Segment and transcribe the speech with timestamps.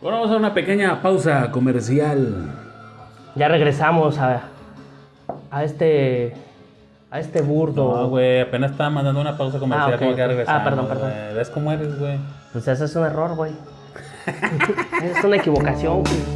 [0.00, 2.50] Bueno, vamos a una pequeña pausa comercial.
[3.34, 4.42] Ya regresamos a,
[5.50, 6.34] a este
[7.10, 7.96] a este burdo.
[8.02, 9.92] No, güey, apenas estaba mandando una pausa comercial.
[9.92, 10.28] Ah, ok, como que ok.
[10.28, 11.10] regresamos, Ah, perdón, perdón.
[11.10, 11.34] güey.
[11.34, 12.18] ¿Ves cómo eres, güey?
[12.52, 13.52] Pues ese es un error, güey.
[15.02, 16.35] es una equivocación, güey.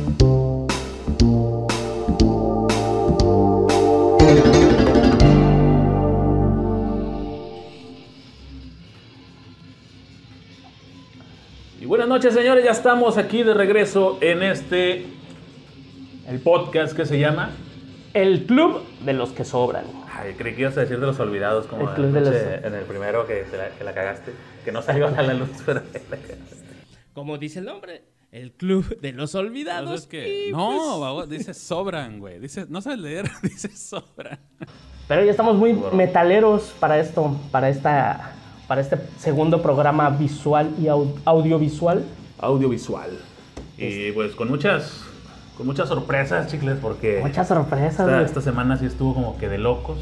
[12.21, 12.63] Noches, señores.
[12.65, 15.07] Ya estamos aquí de regreso en este.
[16.29, 17.51] El podcast que se llama.
[18.13, 19.85] El club de los que sobran.
[20.13, 22.67] Ay, creí que ibas a decir de los olvidados, como El club de los- anoche
[22.67, 24.33] en el primero que, te la, que la cagaste.
[24.65, 25.81] Que no salió a la luz, pero
[26.11, 26.57] la cagaste.
[27.15, 29.85] Como dice el nombre, el club de los olvidados.
[29.85, 32.39] Entonces, que y, no, pues, babo, dice sobran, güey.
[32.39, 34.39] Dice, no sabes leer, dice sobran.
[35.09, 38.35] Pero ya estamos muy metaleros para esto, para esta
[38.69, 42.05] para este segundo programa visual y au- audiovisual.
[42.41, 43.11] Audiovisual.
[43.79, 45.05] Y pues con muchas
[45.57, 48.25] con muchas sorpresas, chicles, porque Muchas sorpresas, esta, güey.
[48.25, 49.99] esta semana sí estuvo como que de locos.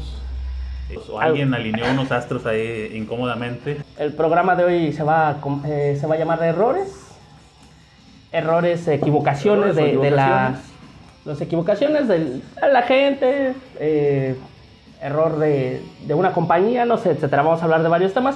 [1.11, 3.77] O alguien alineó unos astros ahí incómodamente.
[3.97, 6.87] El programa de hoy se va a, eh, se va a llamar errores.
[8.31, 11.25] Errores, equivocaciones, Errores de, de la, equivocaciones.
[11.25, 14.35] las equivocaciones de la gente, eh,
[15.01, 17.41] error de, de una compañía, no sé, etcétera.
[17.43, 18.35] Vamos a hablar de varios temas,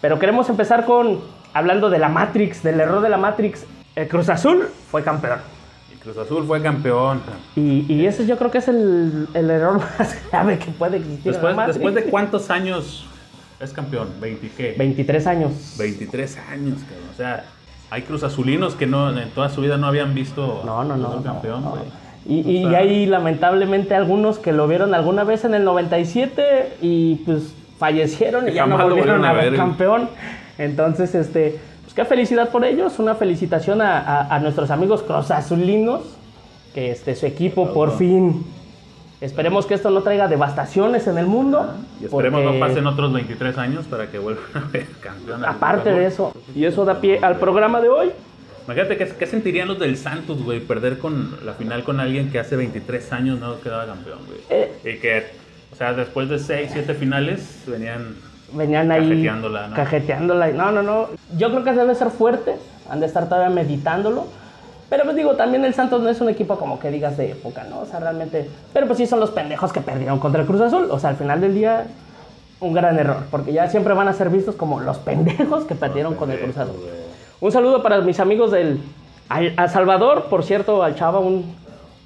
[0.00, 1.20] pero queremos empezar con
[1.56, 3.64] hablando de la Matrix, del error de la Matrix.
[3.94, 5.38] El Cruz Azul fue campeón.
[5.92, 7.22] Y Cruz Azul fue campeón.
[7.54, 11.34] Y, y ese yo creo que es el, el error más grave que puede existir.
[11.34, 13.06] en la Después, después de cuántos años
[13.58, 14.08] es campeón?
[14.20, 14.74] ¿20 qué?
[14.78, 15.76] 23 años.
[15.78, 17.08] 23 años, cabrón.
[17.12, 17.44] O sea,
[17.90, 21.22] hay Cruz Azulinos que no, en toda su vida no habían visto No, no, no.
[21.22, 21.78] Campeón, no.
[22.28, 26.76] Y, y O sea, hay lamentablemente algunos que lo vieron alguna vez en el 97
[26.82, 29.54] y pues fallecieron y ya no volvieron a ver.
[29.56, 30.10] campeón.
[30.58, 35.30] Entonces, este, pues qué felicidad por ellos, una felicitación a, a- a nuestros amigos Cruz
[35.30, 36.02] Azulinos,
[36.74, 38.44] que este, su equipo por fin.
[39.20, 41.72] Esperemos que esto no traiga devastaciones en el mundo.
[42.00, 45.44] Y esperemos porque- no pasen otros 23 años para que vuelvan a ver campeón.
[45.44, 48.10] Aparte de eso, y eso da pie al programa de hoy.
[48.66, 50.60] Imagínate, ¿qué, qué sentirían los del Santos, güey?
[50.60, 54.40] Perder con la final con alguien que hace 23 años no quedaba campeón, güey.
[54.50, 54.72] Eh.
[54.84, 55.22] Y que,
[55.72, 58.16] o sea, después de 6, 7 finales, venían...
[58.52, 59.76] venían ahí Cajeteándola, ¿no?
[59.76, 60.48] cajeteándola.
[60.48, 61.06] No, no, no.
[61.36, 62.56] Yo creo que debe ser fuerte.
[62.90, 64.26] Han de estar todavía meditándolo.
[64.88, 67.64] Pero pues digo, también el Santos no es un equipo como que digas de época,
[67.68, 67.80] ¿no?
[67.80, 68.48] O sea, realmente...
[68.72, 70.86] Pero pues sí son los pendejos que perdieron contra el Cruz Azul.
[70.90, 71.86] O sea, al final del día,
[72.60, 73.24] un gran error.
[73.30, 76.56] Porque ya siempre van a ser vistos como los pendejos que perdieron con el Cruz
[76.56, 76.76] Azul.
[77.40, 78.80] Un saludo para mis amigos del...
[79.28, 81.52] al- A Salvador, por cierto, al Chava, un,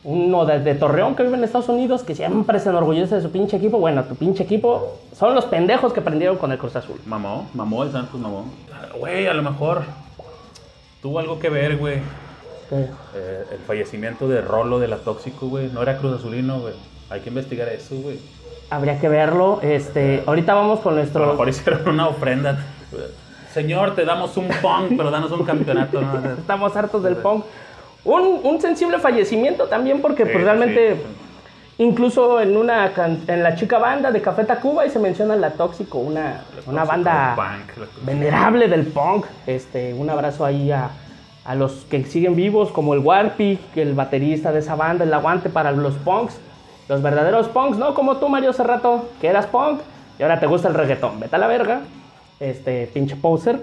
[0.03, 3.31] uno de, de Torreón que vive en Estados Unidos, que siempre se enorgullece de su
[3.31, 3.79] pinche equipo.
[3.79, 7.01] Bueno, tu pinche equipo son los pendejos que prendieron con el Cruz Azul.
[7.07, 8.47] Mamó, mamó el Santos, mamó.
[8.99, 9.83] Güey, a lo mejor
[11.03, 11.99] tuvo algo que ver, güey.
[12.73, 15.69] Eh, el fallecimiento de Rolo de la Tóxico, güey.
[15.69, 16.75] No era Cruz Azulino, güey.
[17.11, 18.19] Hay que investigar eso, güey.
[18.71, 19.59] Habría que verlo.
[19.63, 21.27] Este, ahorita vamos con A lo nuestro.
[21.27, 22.59] mejor hicieron una ofrenda.
[23.53, 26.01] Señor, te damos un punk, pero danos un campeonato.
[26.01, 26.31] ¿no?
[26.39, 27.45] Estamos hartos del punk.
[28.05, 31.03] Un, un sensible fallecimiento también, porque Sí, pues realmente, sí.
[31.79, 32.91] incluso en una
[33.27, 36.87] en la chica banda de Café Tacuba, y se menciona la Tóxico, una, una Tóxico,
[36.87, 39.27] banda punk, venerable del punk.
[39.47, 40.91] Este, un abrazo ahí a,
[41.45, 45.13] a los que siguen vivos, como el Warpy, que el baterista de esa banda, el
[45.13, 46.39] aguante para los punks,
[46.89, 47.95] los verdaderos punks, ¿no?
[47.95, 49.81] Como tú, Mario Cerrato, que eras punk
[50.19, 51.21] y ahora te gusta el reggaetón.
[51.21, 51.81] Vete a la verga,
[52.41, 53.61] este pinche poser.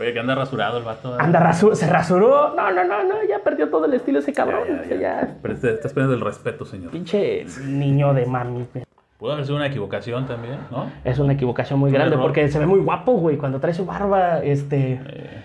[0.00, 1.14] Oye, que anda rasurado el vato.
[1.14, 1.18] ¿eh?
[1.20, 2.54] Anda, rasu- se rasuró.
[2.56, 4.62] No, no, no, no, ya perdió todo el estilo ese cabrón.
[4.66, 5.20] Ya, ya, o sea, ya.
[5.22, 6.90] ya, Pero te estás perdiendo el respeto, señor.
[6.90, 8.66] pinche niño de mami.
[9.18, 10.90] Pudo haber sido una equivocación también, ¿no?
[11.04, 12.24] Es una equivocación muy grande error.
[12.26, 13.36] porque se ve muy guapo, güey.
[13.36, 14.92] Cuando trae su barba, este.
[14.94, 15.42] Eh,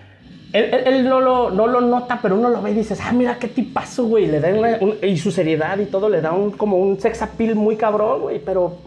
[0.54, 3.12] Él, él- él no, lo, no lo nota, pero uno lo ve y dices, ah,
[3.12, 4.26] mira qué tipazo, güey.
[4.26, 7.20] Le da una- un- y su seriedad y todo le da un, como un sex
[7.20, 8.38] appeal muy cabrón, güey.
[8.38, 8.78] Pero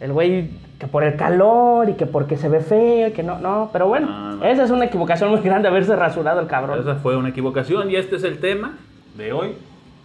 [0.00, 3.70] el güey, que por el calor y que porque se ve feo, que no, no.
[3.72, 4.44] Pero bueno, No, no.
[4.44, 6.78] esa es una equivocación muy grande haberse rasurado el cabrón.
[6.80, 8.74] esa fue una equivocación y este es el tema
[9.16, 9.54] de hoy.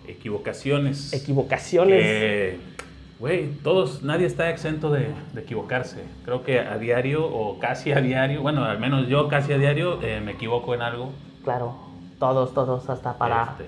[0.07, 1.13] Equivocaciones.
[1.13, 2.56] Equivocaciones.
[3.19, 6.03] Güey, todos, nadie está exento de, de equivocarse.
[6.25, 10.00] Creo que a diario o casi a diario, bueno, al menos yo casi a diario
[10.01, 11.12] eh, me equivoco en algo.
[11.44, 11.75] Claro,
[12.18, 13.65] todos, todos, hasta para Este,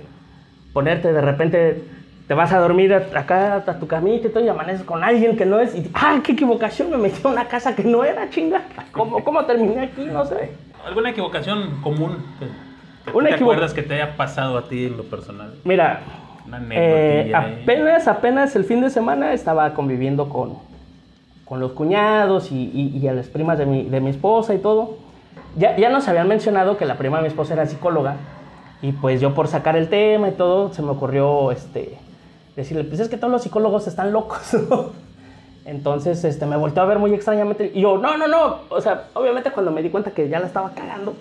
[0.74, 1.84] ponerte de repente.
[2.28, 5.36] Te vas a dormir a- acá a tu camita y todo y amaneces con alguien
[5.36, 5.76] que no es.
[5.76, 6.90] Y, ¡ay, qué equivocación!
[6.90, 8.62] Me metí a una casa que no era, chinga.
[8.92, 10.06] ¿Cómo, cómo terminé aquí?
[10.06, 10.52] No sé.
[10.86, 12.46] ¿Alguna equivocación común que,
[13.06, 15.54] que tú Una te equivo- acuerdas que te haya pasado a ti en lo personal?
[15.66, 16.02] Mira,
[16.48, 20.58] Una eh, apenas, apenas el fin de semana estaba conviviendo con,
[21.46, 24.60] con los cuñados y, y- y a las primas de mi, de mi esposa y
[24.60, 24.98] todo.
[25.58, 28.16] Ya, ya nos habían mencionado que la prima de mi esposa era psicóloga
[28.82, 31.98] Y pues yo por sacar el tema y todo, se me ocurrió este,
[32.56, 34.92] decirle, pues es que todos los psicólogos están locos, ¿no?
[35.66, 38.60] Entonces este, me volteó a ver muy extrañamente y yo, no, no, no.
[38.70, 41.16] O sea, obviamente cuando me di cuenta que ya la estaba cagando.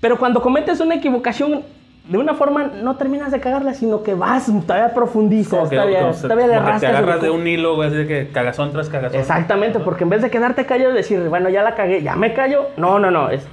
[0.00, 1.62] Pero cuando cometes una equivocación,
[2.08, 6.14] de una forma no terminas de cagarla, sino que vas, todavía profundizas, que, todavía, como
[6.14, 9.20] todavía le como que te agarras de un hilo, güey, así que cagazón tras cagazón.
[9.20, 12.32] Exactamente, porque en vez de quedarte callado y decir, bueno, ya la cagué, ya me
[12.32, 12.68] callo.
[12.78, 13.28] No, no, no.
[13.28, 13.46] Es...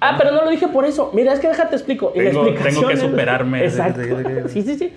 [0.00, 1.10] Ah, pero no lo dije por eso.
[1.12, 2.12] Mira, es que déjate explico.
[2.14, 3.64] Y la Tengo- explicación tengo que es- superarme.
[3.64, 4.00] Exacto.
[4.48, 4.92] Sí, sí, sí.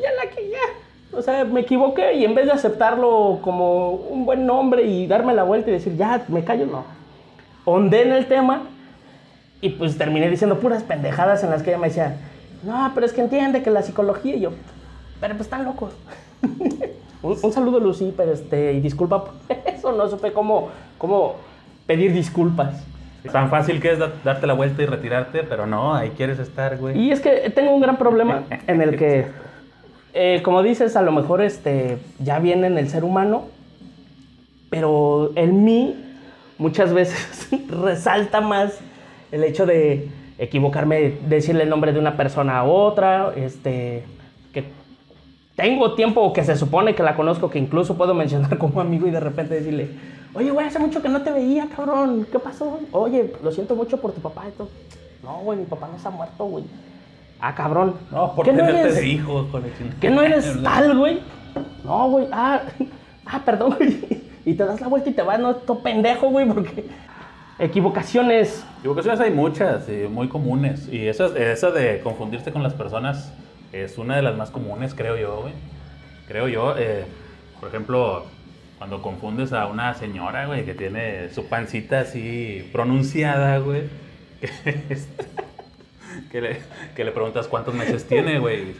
[0.00, 1.16] Ya la que ya.
[1.18, 5.34] O sea, me equivoqué y en vez de aceptarlo como un buen nombre y darme
[5.34, 6.84] la vuelta y decir, ya, me callo, no.
[7.64, 8.62] Hondé en el tema
[9.60, 12.16] y pues terminé diciendo puras pendejadas en las que ella me decía,
[12.64, 14.50] no, pero es que entiende que la psicología y yo,
[15.20, 15.92] pero pues están locos.
[17.22, 19.34] un, un saludo, Lucy, pero este, y disculpa por
[19.66, 20.68] eso, no supe cómo,
[20.98, 21.36] cómo
[21.86, 22.82] pedir disculpas.
[23.32, 26.76] Tan fácil que es da- darte la vuelta y retirarte, pero no, ahí quieres estar,
[26.78, 26.98] güey.
[26.98, 29.26] Y es que tengo un gran problema en el que,
[30.12, 33.44] eh, como dices, a lo mejor este, ya viene en el ser humano,
[34.70, 35.94] pero en mí
[36.58, 38.78] muchas veces resalta más
[39.32, 44.04] el hecho de equivocarme, decirle el nombre de una persona a otra, este,
[44.52, 44.64] que
[45.56, 49.10] tengo tiempo que se supone que la conozco, que incluso puedo mencionar como amigo y
[49.10, 49.88] de repente decirle,
[50.34, 52.80] oye, güey, hace mucho que no te veía, cabrón, ¿qué pasó?
[52.92, 54.68] Oye, lo siento mucho por tu papá y todo.
[55.22, 56.64] No, güey, mi papá no se ha muerto, güey.
[57.40, 57.94] Ah, cabrón.
[58.10, 59.72] No, por ¿Qué no eres- de hijo, con el.
[60.00, 61.20] ¿Qué no eres tal, güey?
[61.84, 62.28] No, güey.
[62.32, 62.62] Ah,
[63.26, 64.24] ah, perdón, güey.
[64.46, 66.84] Y te das la vuelta y te vas, no, todo pendejo, güey, porque
[67.58, 68.64] equivocaciones.
[68.80, 70.86] Equivocaciones hay muchas, y muy comunes.
[70.92, 73.32] Y esa, esa de confundirse con las personas
[73.72, 75.54] es una de las más comunes, creo yo, güey.
[76.28, 76.74] Creo yo.
[76.76, 77.04] eh,
[77.58, 78.24] por ejemplo,
[78.78, 83.82] cuando confundes a una señora, güey, que tiene su pancita así pronunciada, güey.
[84.64, 85.24] Que, este,
[86.30, 86.60] que le,
[86.94, 88.60] que le preguntas cuántos meses tiene, güey.
[88.62, 88.76] y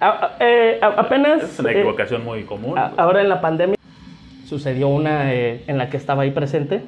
[0.00, 1.42] A- a- eh, a- apenas.
[1.42, 2.78] Es una eh, equivocación muy común.
[2.78, 3.76] a- ahora en la pandemia
[4.46, 6.82] sucedió una eh, en la que estaba ahí presente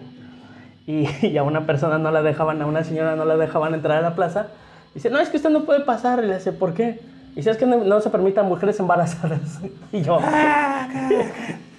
[0.87, 3.99] y, y a una persona no la dejaban, a una señora no la dejaban entrar
[3.99, 4.49] a la plaza.
[4.95, 6.23] Dice, no, es que usted no puede pasar.
[6.23, 7.01] Y le dice, ¿por qué?
[7.35, 9.61] Dice, es que no, no se permitan mujeres embarazadas.
[9.93, 10.21] Y yo,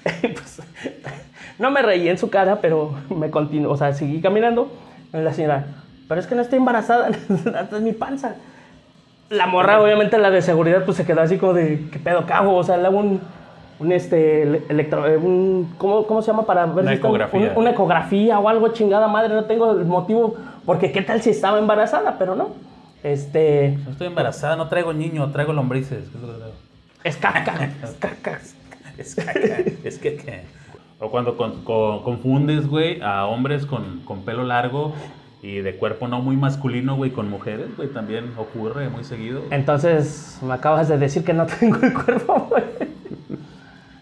[0.22, 0.62] pues,
[1.60, 4.72] no me reí en su cara, pero me continuó, o sea, seguí caminando.
[5.14, 5.66] La señora,
[6.08, 8.36] pero es que no estoy embarazada, esta es mi panza.
[9.30, 12.56] La morra, obviamente, la de seguridad, pues se quedó así como de, ¿qué pedo cago?
[12.56, 13.22] O sea, le hago un,
[13.80, 17.08] un este, ele- electro, eh, un, ¿cómo, ¿cómo se llama para ver Una si está-
[17.08, 17.40] ecografía.
[17.40, 21.30] un- una ecografía o algo, chingada madre, no tengo el motivo, porque qué tal si
[21.30, 22.50] estaba embarazada, pero no.
[23.04, 26.10] Este, No estoy embarazada, no traigo niño, traigo lombrices.
[26.10, 26.56] ¿Qué es traigo?
[27.04, 27.18] es
[27.98, 28.40] caca,
[29.02, 29.40] es caca.
[29.84, 30.42] Es caca.
[31.00, 34.94] O cuando con- con- confundes, güey, a hombres con, con pelo largo
[35.42, 39.42] y de cuerpo no muy masculino, güey, con mujeres, güey, también ocurre muy seguido.
[39.50, 42.64] Entonces, me acabas de decir que no tengo el cuerpo, güey.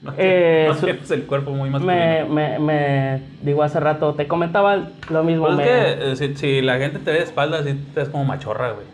[0.01, 1.99] No, eh, no su- tienes el cuerpo muy masculino.
[1.99, 5.47] Me, me, me, digo, hace rato te comentaba lo mismo.
[5.47, 8.07] Pues es que eh, si, si la gente te ve de espaldas, sí te ves
[8.09, 8.85] como machorra, güey.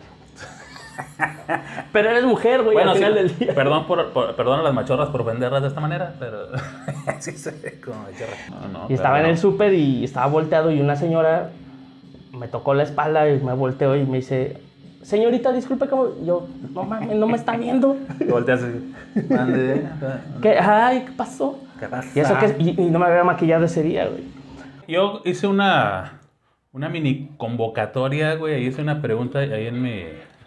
[1.92, 3.54] Pero eres mujer, güey, al sí, final del día.
[3.54, 6.48] perdón, por, por- perdón a las machorras por venderlas de esta manera, pero
[7.20, 8.68] sí se ve como machorra.
[8.72, 11.52] No, no, Y estaba en el súper y estaba volteado y una señora
[12.34, 14.58] me tocó la espalda y me volteó y me dice,
[15.04, 16.10] señorita, disculpe, ¿cómo?
[16.26, 17.96] Yo, no mames, no me está viendo.
[18.30, 18.94] Volteas así.
[19.30, 19.88] Mande,
[20.42, 20.58] ¿Qué?
[20.60, 21.60] Ay, ¿qué pasó?
[21.80, 22.10] ¿Qué pasa?
[22.14, 24.24] Y, eso que, y, y no me había maquillado ese día, güey.
[24.88, 26.20] Yo hice una,
[26.74, 28.68] una mini convocatoria, güey.
[28.68, 30.04] Hice una pregunta ahí en mi,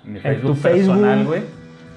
[0.09, 0.95] mi Facebook tu Facebook.
[0.97, 1.43] personal, güey.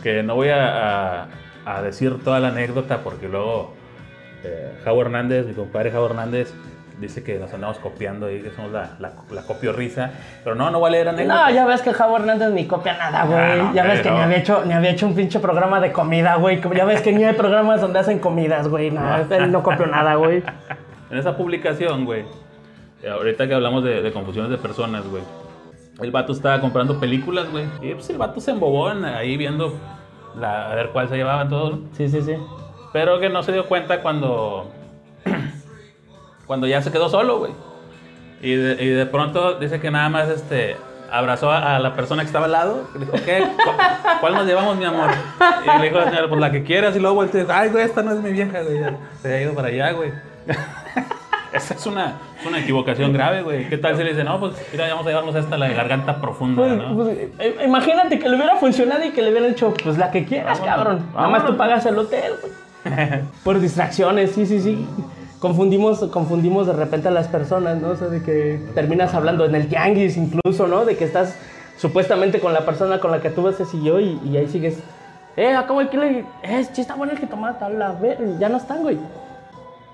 [0.04, 1.28] Que no voy a, a-
[1.66, 3.74] a decir toda la anécdota porque luego
[4.44, 6.54] eh, Javo Hernández, mi compadre Javo Hernández,
[7.00, 10.12] dice que nos andamos copiando ahí, que somos la, la, la copio risa.
[10.44, 11.50] Pero no, no voy a leer anécdotas.
[11.50, 13.40] No, ya ves que Javo Hernández ni copia nada, güey.
[13.40, 15.92] Ah, no, ya ves que ni había, hecho, ni había hecho un pinche programa de
[15.92, 16.60] comida, güey.
[16.76, 18.92] Ya ves que ni hay programas donde hacen comidas, güey.
[18.92, 20.44] No, él no copió nada, güey.
[21.12, 22.24] En esa publicación, güey,
[23.04, 25.24] eh, ahorita que hablamos de, de confusiones de personas, güey,
[26.02, 29.74] el vato estaba comprando películas, güey, y pues el vato se embobó en- ahí viendo
[30.40, 31.80] la- a ver cuál se llevaban todos.
[31.98, 32.36] Sí, sí, sí.
[32.94, 34.70] pero que no se dio cuenta cuando,
[36.48, 37.52] cuando ya se quedó solo, güey.
[38.42, 40.76] Y de, y de pronto dice que nada más este,
[41.12, 42.84] abrazó a, a la persona que estaba al lado.
[42.94, 43.40] Le dijo, ¿qué?
[43.64, 43.72] ¿Cu-
[44.20, 45.10] ¿Cuál nos llevamos, mi amor?
[45.64, 46.96] Y le dijo la señora, pues la que quieras.
[46.96, 48.80] Y luego volteó ay, güey, esta no es mi vieja, güey.
[49.22, 50.12] Se ha ido para allá, güey.
[51.54, 53.68] Esa es una, es una equivocación grave, güey.
[53.68, 56.62] ¿Qué tal si le dice, no, pues mira, vamos a llevarnos esta, la garganta profunda,
[56.64, 56.96] Pues, ¿no?
[56.96, 60.24] pues, eh, imagínate que le hubiera funcionado y que le hubieran hecho pues la que
[60.26, 61.06] quieras, Vámonos, cabrón.
[61.14, 61.58] Nada más tú vámonos.
[61.58, 62.54] pagas el hotel, güey.
[63.44, 64.88] Por distracciones, sí, sí, sí.
[65.40, 67.90] Confundimos, confundimos de repente a las personas, ¿no?
[67.90, 70.86] O sea, de que terminas hablando en el tianguis incluso, ¿no?
[70.86, 71.36] De que estás
[71.78, 74.78] supuestamente con la persona con la que tú y yo y, y ahí sigues.
[75.36, 78.58] Eh, acabo de que eh, sí está bueno el que tomaba la ver, ya no
[78.58, 78.98] están, güey.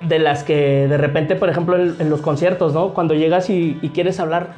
[0.01, 2.93] De las que de repente, por ejemplo, en, en los conciertos, ¿no?
[2.93, 4.49] Cuando llegas y, y quieres hablar,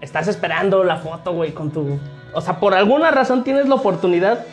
[0.00, 1.98] estás esperando la foto, güey, con tu.
[2.34, 4.44] O sea, por alguna razón tienes la oportunidad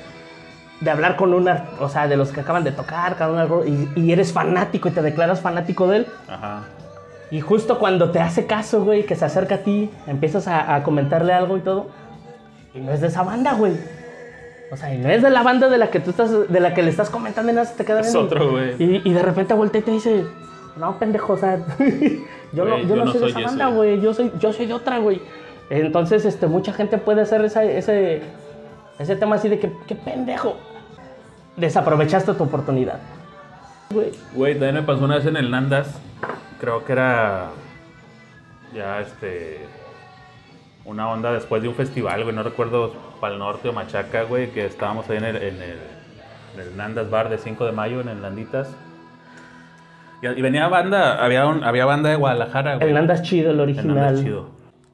[0.82, 3.90] de hablar con una, o sea, de los que acaban de tocar, cada uno, y,
[3.96, 6.08] y eres fanático y te declaras fanático de él.
[6.28, 6.64] Ajá.
[7.32, 10.84] Y justo cuando te hace caso, güey, que se acerca a ti, empiezas a, a
[10.84, 11.88] comentarle algo y todo,
[12.76, 13.74] y no es de esa banda, güey.
[14.74, 16.74] O sea, y no es de la banda de la que tú estás, de la
[16.74, 18.72] que le estás comentando y nada, se te queda Es otro, güey.
[18.80, 20.26] Y, y de repente voltea y te dice,
[20.78, 21.60] no, pendejo, o sea,
[22.54, 24.74] yo, no, Güey, yo no soy de esa banda, güey, yo soy, yo soy de
[24.74, 25.22] otra, güey.
[25.70, 28.24] Entonces, este, mucha gente puede hacer esa- ese,
[28.98, 30.58] ese tema así de que, qué pendejo.
[31.56, 33.00] Desaprovechaste tu oportunidad.
[33.92, 34.12] Güey.
[34.34, 35.88] Güey, también me pasó una vez en el Nandas.
[36.60, 37.50] Creo que era.
[38.74, 39.60] Ya este.
[40.86, 42.36] Una onda después de un festival, güey.
[42.36, 42.92] No recuerdo
[43.24, 44.52] para el norte o Machaca, güey.
[44.52, 45.78] Que estábamos ahí en el, en el,
[46.56, 48.76] en el Nandas Bar de 5 de mayo, en el Nanditas.
[50.22, 52.88] Y, y venía banda, había, un- había banda de Guadalajara, güey.
[52.90, 53.96] El Nandas chido, el El original.
[53.96, 54.50] Nandas chido.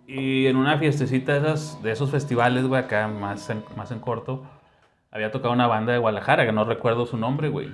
[0.07, 3.99] Y en una fiestecita de, esas, de esos festivales, güey, acá más en, más en
[3.99, 4.43] corto,
[5.11, 7.69] había tocado una banda de Guadalajara, que no recuerdo su nombre, güey.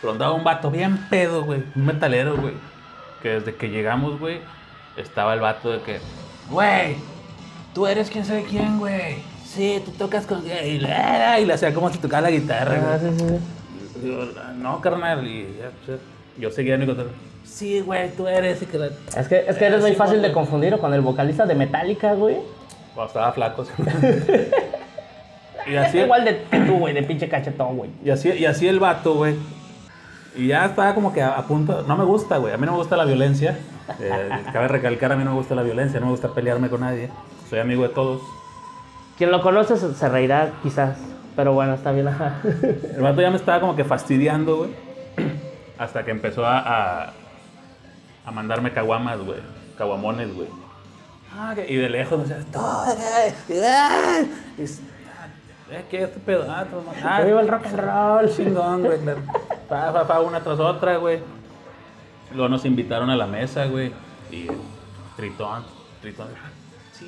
[0.00, 1.62] Pero andaba un vato bien pedo, güey.
[1.74, 2.54] Un metalero, güey.
[3.22, 4.40] Que desde que llegamos, güey,
[4.96, 5.98] estaba el vato de que,
[6.50, 6.96] güey,
[7.74, 9.16] tú eres quién sabe quién, güey.
[9.44, 10.42] Sí, tú tocas con...
[10.46, 13.12] Y le, hacía como si tocara la guitarra, Ah, güey.
[13.12, 13.40] sí,
[14.02, 14.24] sí.
[14.58, 15.26] No, carnal.
[15.26, 16.00] Y ya, pues,
[16.38, 17.12] yo seguía en mi contacto.
[17.44, 18.60] Sí, güey, tú eres.
[18.62, 18.86] Y que la...
[19.16, 20.32] Es que, es que eres muy Sí, fácil de güey.
[20.32, 22.38] confundir con el vocalista de Metallica, güey.
[22.94, 23.64] Cuando estaba flaco.
[23.64, 23.72] sí.
[25.70, 26.32] y así, igual de
[26.66, 27.90] tú, güey, de pinche cachetón, güey.
[28.04, 29.36] y así, y así el vato, güey.
[30.36, 31.82] Y ya estaba como que a, a punto.
[31.86, 32.52] No me gusta, güey.
[32.52, 33.56] A mí no me gusta la violencia.
[34.00, 36.00] Eh, cabe recalcar, a mí no me gusta la violencia.
[36.00, 37.08] No me gusta pelearme con nadie.
[37.54, 38.20] Soy amigo de todos.
[39.16, 40.98] Quien lo conoce se, se reirá, quizás.
[41.36, 42.40] Pero bueno, está bien, ajá.
[42.42, 44.70] El vato ya me estaba como que fastidiando, güey.
[45.78, 47.12] Hasta que empezó a, a,
[48.26, 49.38] a mandarme caguamas, güey.
[49.78, 50.48] Caguamones, güey.
[51.32, 52.86] Ah, y de lejos me decía, "Todo,
[55.88, 56.52] ¿Qué es este pedo?
[57.04, 58.34] Ah, viva el rock and roll.
[58.34, 58.98] Chingón, güey.
[59.68, 61.20] Pa, pa, pa, una tras otra, güey.
[62.32, 63.92] Luego nos invitaron a la mesa, güey.
[64.32, 64.48] Y
[65.16, 65.62] Tritón,
[66.02, 66.53] Tritón.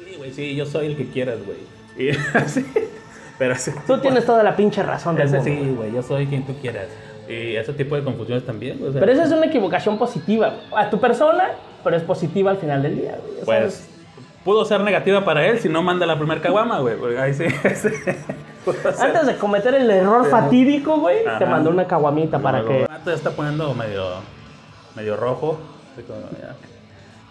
[0.05, 1.59] Sí, güey, sí, yo soy el que quieras, güey.
[1.99, 2.65] Y así.
[3.39, 3.71] Pero así.
[3.87, 5.51] Tú tienes toda la pinche razón del Ese mundo.
[5.65, 6.87] sí, güey, yo soy quien tú quieras.
[7.29, 8.91] Y ese tipo de confusiones también, güey.
[8.91, 11.51] o sea, Pero esa es una equivocación positiva a tu persona,
[11.83, 13.45] pero es positiva al final del día, güey.
[13.45, 13.89] Pues
[14.45, 16.97] pudo ser negativa para él si no manda la primer caguama, güey.
[16.97, 17.47] porque Ahí sí.
[17.75, 17.89] sí.
[19.01, 21.47] Antes de cometer el error fatídico, güey, te Ajá.
[21.47, 22.83] mandó una caguamita para que...
[22.83, 24.05] El ya está poniendo medio,
[24.95, 25.59] medio rojo.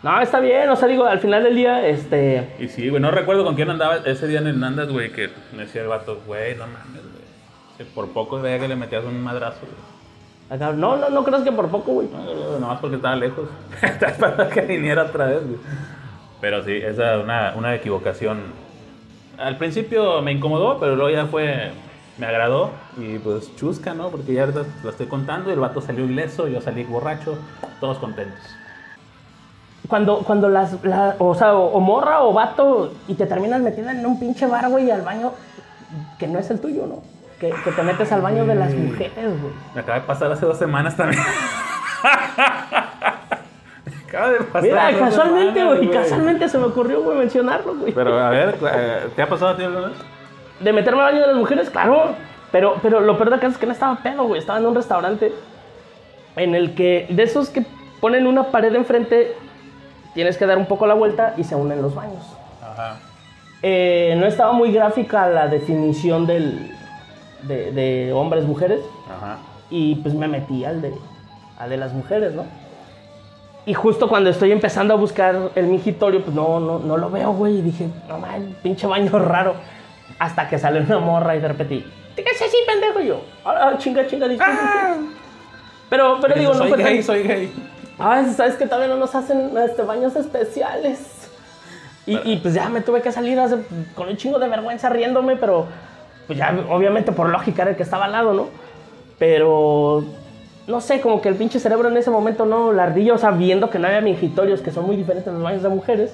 [0.04, 2.54] No, está bien, o sea, digo, al final del día, este...
[2.60, 5.30] Y sí, güey, no recuerdo con quién andaba ese día en el Nandas, güey, que
[5.54, 7.90] me decía el vato, güey, no mames, güey.
[7.94, 10.56] Por poco veía que le metías un madrazo, güey.
[10.56, 12.08] acá, no, no, no creas que por poco, güey.
[12.08, 13.50] No, no, Nomás porque estaba lejos.
[13.82, 15.60] Esperando que viniera otra vez, güey.
[16.40, 18.44] Pero sí, esa es una, una equivocación.
[19.38, 21.72] Al principio me incomodó, pero luego ya fue.
[22.18, 24.10] Me agradó y pues chusca, ¿no?
[24.10, 27.38] Porque ya ahorita lo estoy contando y el vato salió ileso, yo salí borracho,
[27.82, 28.40] todos contentos.
[29.88, 33.92] Cuando, cuando las, la- o sea, o, o morra o vato y te terminas metiendo
[33.92, 35.34] en un pinche bar, güey, al baño
[36.18, 37.02] que no es el tuyo, ¿no?
[37.40, 39.54] Que, que te metes al baño de las mujeres, güey.
[39.76, 41.22] Me acaba de pasar hace dos semanas también.
[44.08, 44.64] acaba de pasar.
[44.64, 47.94] Mira, casualmente, güey, casualmente se me ocurrió, güey, mencionarlo, güey.
[47.94, 49.98] Pero a ver, eh, ¿te ha pasado a ti alguna vez?
[50.60, 52.16] De meterme al baño de las mujeres, claro.
[52.52, 54.40] Pero, pero lo peor de acá es que no estaba pedo, güey.
[54.40, 55.34] Estaba en un restaurante
[56.38, 57.66] en el que, de esos que
[58.00, 59.36] ponen una pared enfrente,
[60.16, 62.24] tienes que dar un poco la vuelta y se unen los baños.
[62.64, 62.98] Ajá.
[63.62, 66.72] Eh, no estaba muy gráfica la definición del,
[67.44, 68.80] de, de hombres, mujeres.
[69.16, 69.38] Ajá.
[69.70, 70.94] Y pues me metí al de,
[71.60, 72.46] al de las mujeres, ¿no?
[73.68, 77.34] Y justo cuando estoy empezando a buscar el mingitorio, pues no, no, no lo veo,
[77.34, 77.58] güey.
[77.58, 79.56] Y dije, no mames, pinche baño raro.
[80.20, 81.84] Hasta que sale una morra y de repente,
[82.16, 83.02] ¿qué es así, pendejo?
[83.02, 84.54] Y yo, ah, chinga, chinga, disculpe.
[85.90, 87.52] Pero, pero digo, no soy fue gay, tan- soy gay.
[87.98, 91.00] Ay, sabes que todavía no nos hacen este, baños especiales.
[92.06, 93.64] Y, y, pues ya me tuve que salir hace-
[93.96, 95.66] con un chingo de vergüenza riéndome, pero
[96.28, 98.48] pues ya obviamente por lógica era el que estaba al lado, ¿no?
[99.18, 100.04] Pero
[100.68, 103.32] no sé, como que el pinche cerebro en ese momento no, la ardilla, o sea,
[103.32, 106.12] viendo que no había mingitorios, que son muy diferentes los baños de mujeres,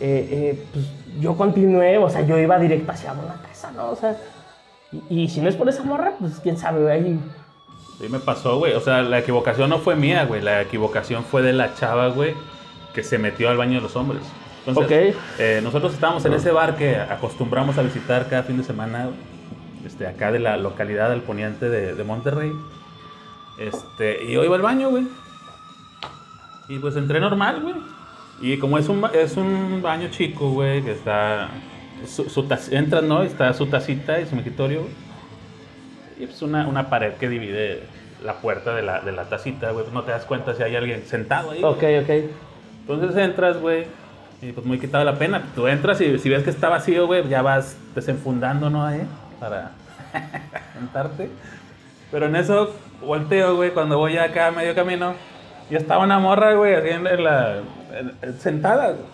[0.00, 0.86] eh, eh, pues
[1.20, 3.90] yo continué, o sea, yo iba directo hacia una casa, ¿no?
[3.90, 4.16] O sea,
[4.90, 7.18] y, y si no es por esa morra, pues quién sabe, ahí
[8.02, 8.72] Sí, me pasó, güey.
[8.72, 10.42] O sea, la equivocación no fue mía, güey.
[10.42, 12.34] La equivocación fue de la chava, güey,
[12.94, 14.22] que se metió al baño de los hombres.
[14.66, 15.20] Entonces, Ok.
[15.38, 19.10] eh, nosotros estábamos en ese bar que acostumbramos a visitar cada fin de semana,
[19.86, 22.52] este, acá de la localidad del poniente de, de Monterrey.
[23.58, 25.06] Este, y yo iba al baño, güey.
[26.68, 27.74] Y pues entré normal, güey.
[28.40, 31.50] Y como es un, es un baño chico, güey, que está...
[32.04, 33.22] Su, su tac- entras, ¿no?
[33.22, 34.92] Está su tacita y su mejitorio, güey.
[36.22, 37.80] Y pues una, una pared que divide
[38.24, 39.84] la puerta de la, de la tacita, güey.
[39.84, 41.60] Pues no te das cuenta si hay alguien sentado ahí.
[41.60, 41.72] güey.
[41.72, 42.10] Ok, ok.
[42.86, 43.86] Entonces entras, güey,
[44.40, 45.42] y pues muy quitado la pena.
[45.54, 48.84] Tú entras y si ves que está vacío, güey, ya vas desenfundando, ¿no?
[48.86, 49.02] Ahí,
[49.40, 49.72] para
[50.74, 51.28] sentarte.
[52.10, 52.74] Pero en eso
[53.04, 55.14] volteo, güey, cuando voy acá a medio camino,
[55.70, 57.56] y estaba una morra, güey, así en la,
[57.98, 59.12] en- en- sentada, güey.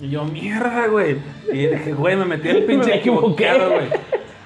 [0.00, 1.18] Y yo, mierda, güey.
[1.52, 3.86] Y dije, güey, me metí el pinche Me equivocado, güey.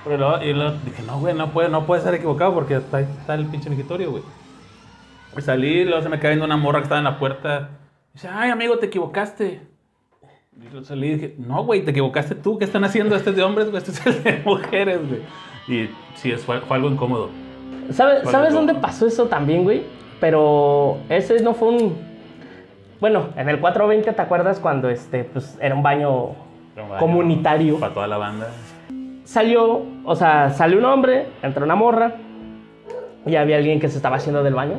[0.04, 3.00] Pero luego, y luego dije, no, güey, no puede, no puede estar equivocado porque está,
[3.00, 4.22] está el pinche migitorio, güey.
[5.36, 7.70] Y salí, luego se me cae viendo una morra que estaba en la puerta.
[8.10, 9.62] Y dice, ay, amigo, te equivocaste.
[10.60, 12.58] Y luego salí y dije, no, güey, te equivocaste tú.
[12.58, 13.16] ¿Qué están haciendo?
[13.16, 15.20] Este es de hombres, güey, este es el de mujeres, güey.
[15.68, 17.30] Y sí, es- fue, fue algo incómodo.
[17.90, 18.56] ¿Sabes, Vale, ¿sabes no.
[18.58, 19.84] dónde pasó eso también, güey?
[20.20, 21.96] Pero ese no fue un...
[23.00, 26.36] Bueno, en el 420, ¿te acuerdas cuando este, pues, era un baño un
[26.76, 27.78] baño comunitario?
[27.80, 28.48] Para toda la banda.
[29.32, 32.16] Salió, o sea, salió un hombre, entró una morra
[33.24, 34.74] y había alguien que se estaba haciendo del baño.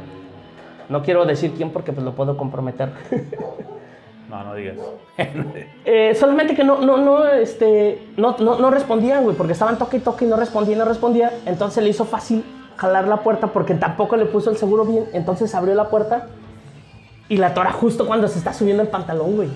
[0.90, 2.92] No quiero decir quién porque pues lo puedo comprometer.
[4.30, 4.78] No, no digas.
[5.86, 9.98] Eh, solamente que no, no, no, este, no, no, no respondían, güey, porque estaban toque
[9.98, 11.32] y toque y no respondía y no respondía.
[11.46, 12.44] Entonces le hizo fácil
[12.76, 15.06] jalar la puerta porque tampoco le puso el seguro bien.
[15.14, 16.30] Entonces abrió la puerta
[17.30, 19.50] y la tora justo cuando se está subiendo el pantalón, güey.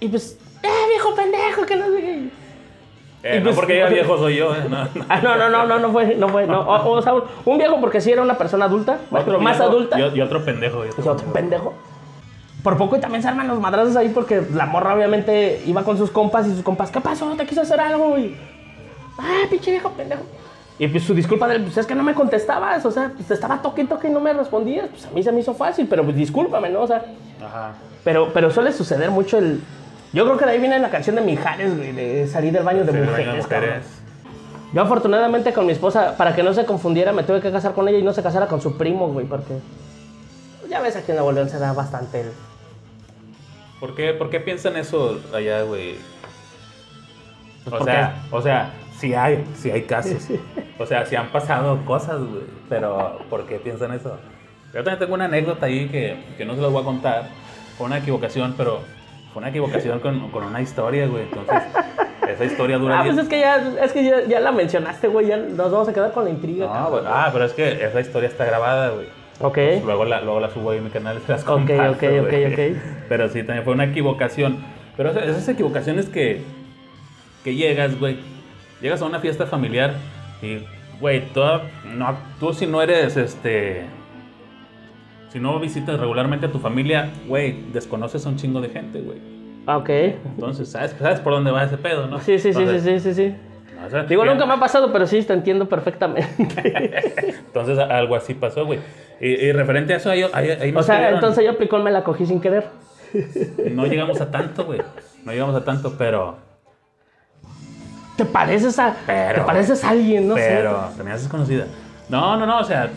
[0.00, 1.64] Y pues, ¡eh, viejo pendejo!
[1.64, 2.39] Que no sé qué.
[3.22, 5.04] Eh, no pues- porque ella viejo soy yo, eh, no, no.
[5.08, 6.60] Ah, no, no, no, no, no fue, no fue, no.
[6.60, 9.70] O, o sea, un- un viejo porque sí era una persona adulta, Otro más viejo
[9.72, 9.98] adulta.
[10.00, 10.84] Y, y otro pendejo.
[10.86, 11.74] y otro Y otro pendejo.
[12.62, 15.96] Por poco y también se arman los madrazos ahí porque la morra obviamente iba con
[15.96, 17.30] sus compas y sus compas, ¿qué pasó?
[17.36, 18.18] ¿Te quiso hacer algo?
[18.18, 18.36] Y,
[19.18, 20.22] ah, pinche viejo pendejo.
[20.78, 23.34] Y pues su disculpa de pues es que no me contestabas, o sea, pues te
[23.34, 25.86] estaba toque y toque y no me respondías, pues a mí se me hizo fácil,
[25.90, 26.80] pero pues discúlpame, ¿no?
[26.82, 27.04] O sea,
[27.44, 27.72] Ajá.
[28.02, 29.60] pero, pero suele suceder mucho el...
[30.12, 32.84] Yo creo que de ahí viene la canción de Mijares, güey, de salir del baño
[32.84, 33.60] de Sí, mujeres, baño de cabrón.
[33.70, 33.86] mujeres.
[34.72, 37.88] Yo afortunadamente con mi esposa, para que no se confundiera, me tuve que casar con
[37.88, 39.54] ella y no se casara con su primo, güey, porque...
[40.68, 42.30] Ya ves aquí en Nuevo León se da bastante el...
[43.80, 45.96] ¿Por qué, ¿Por qué piensan eso allá, güey?
[47.66, 50.28] O ¿por sea, o sea, sí hay, sí hay casos.
[50.78, 52.42] O sea, sí han pasado cosas, güey.
[52.68, 54.18] Pero, ¿por qué piensan eso?
[54.72, 57.28] Yo también tengo una anécdota ahí que, que no se las voy a contar.
[57.76, 58.80] Fue una equivocación, pero
[59.32, 61.24] fue una equivocación con, con una historia, güey.
[61.24, 61.62] Entonces,
[62.28, 65.08] esa historia dura Ah, pues 10 es que ya, es que ya, ya la mencionaste,
[65.08, 66.66] güey, ya nos vamos a quedar con la intriga.
[66.66, 67.04] No, güey.
[67.06, 69.06] Ah, pero es que esa historia está grabada, güey.
[69.42, 71.92] Ok, Luego la, luego la subo ahí en mi canal y se las Ok, comparto,
[71.92, 72.44] ok, güey.
[72.44, 72.82] ok, ok.
[73.08, 74.58] Pero sí, también fue una equivocación.
[74.98, 76.42] Pero esas- esas equivocaciones que,
[77.42, 78.18] que llegas, güey.
[78.82, 79.94] Llegas a una fiesta familiar
[80.42, 80.58] y,
[81.00, 83.86] güey, toda- no, tú si no eres, este...
[85.32, 89.18] Si no visitas regularmente a tu familia, güey, desconoces a un chingo de gente, güey.
[89.66, 89.88] Ah, ok.
[89.88, 92.18] Entonces, ¿sabes, ¿sabes por dónde va ese pedo, no?
[92.20, 93.36] Sí, sí, sí, sí, sí, sí, sí.
[93.86, 96.28] o sea, Digo, nunca me ha pasado, pero sí, te entiendo perfectamente.
[97.46, 98.80] Entonces, algo así pasó, güey.
[99.20, 102.02] Y, y referente a eso, ahí, ahí, ahí o sea, entonces yo aplicó me la
[102.02, 102.66] cogí sin querer.
[103.72, 104.80] No llegamos a tanto, güey.
[105.24, 106.38] No llegamos a tanto, pero.
[108.16, 111.66] ¿Te pareces a, Pero- te pareces a alguien, no pero te me haces conocida.
[112.08, 112.90] No, no, no, o sea.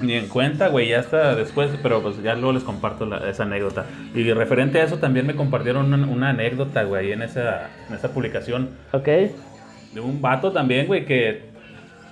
[0.00, 3.42] Ni en cuenta, güey, ya hasta después, pero pues ya luego les comparto la- esa
[3.42, 3.84] anécdota.
[4.14, 8.12] Y referente a eso también me compartieron una, una anécdota, güey, en esa, en esa
[8.12, 8.70] publicación?
[8.92, 9.06] Ok.
[9.06, 11.50] de un vato también, güey, que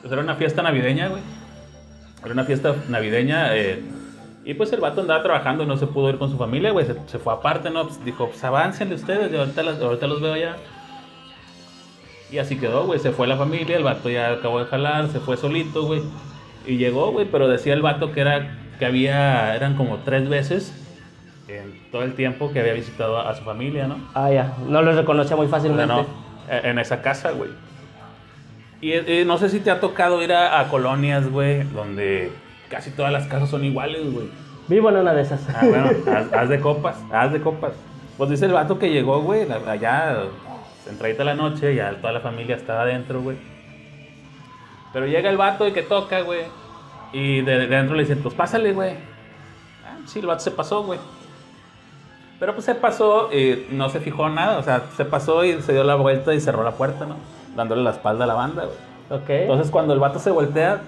[0.02, 1.22] pues, era una fiesta navideña, güey.
[2.24, 3.80] Era una fiesta navideña eh,
[4.44, 6.84] y pues el vato andaba trabajando y no se pudo ir con su familia, güey.
[6.86, 7.84] Se, se fue aparte, ¿no?
[7.86, 10.56] Pues, dijo, pues aváncenle ustedes, yo ahorita, las- ahorita los veo allá.
[12.30, 12.98] Y así quedó, güey.
[12.98, 16.02] Se fue la familia, el vato ya acabó de jalar, se fue solito, güey.
[16.68, 20.72] Y llegó, güey, pero decía el vato que era que había, eran como tres veces
[21.48, 23.96] en todo el tiempo que había visitado a, a su familia, ¿no?
[24.14, 24.52] Ah, ya.
[24.68, 25.92] No lo reconocía muy O sea, fácilmente.
[25.92, 26.02] no,
[26.48, 27.50] eh, en esa casa, güey.
[28.80, 32.30] Y, eh, no sé si te ha tocado ir a, a colonias, güey, donde
[32.68, 34.28] casi todas las casas son iguales, güey.
[34.68, 35.40] Vivo en una de esas.
[35.48, 37.72] Ah, bueno, haz, haz de copas, haz de copas.
[38.18, 40.16] Pues dice el vato que llegó, güey, allá,
[40.88, 43.36] entradita la noche, ya toda la familia estaba adentro, güey.
[44.92, 46.42] Pero llega el vato y que toca, güey.
[47.12, 48.92] Y de, de dentro le dicen, pues pásale, güey.
[49.84, 50.98] Ah, sí, el vato se pasó, güey.
[52.38, 55.72] Pero pues se pasó y no se fijó nada, o sea, se pasó y se
[55.72, 57.16] dio la vuelta y cerró la puerta, ¿no?
[57.56, 59.20] Dándole la espalda a la banda, güey.
[59.20, 59.30] ok.
[59.30, 60.82] Entonces cuando el vato se voltea,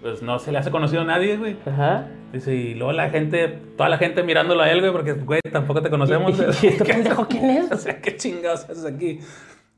[0.00, 1.56] pues no se le hace conocido a nadie, güey.
[1.66, 2.06] Ajá.
[2.32, 5.82] Dice, y luego la gente, toda la gente mirándolo a él, güey, porque, güey, tampoco
[5.82, 6.38] te conocemos.
[6.62, 7.70] ¿Y este pendejo quién es?
[7.72, 9.18] O sea, ¿qué chingados haces aquí?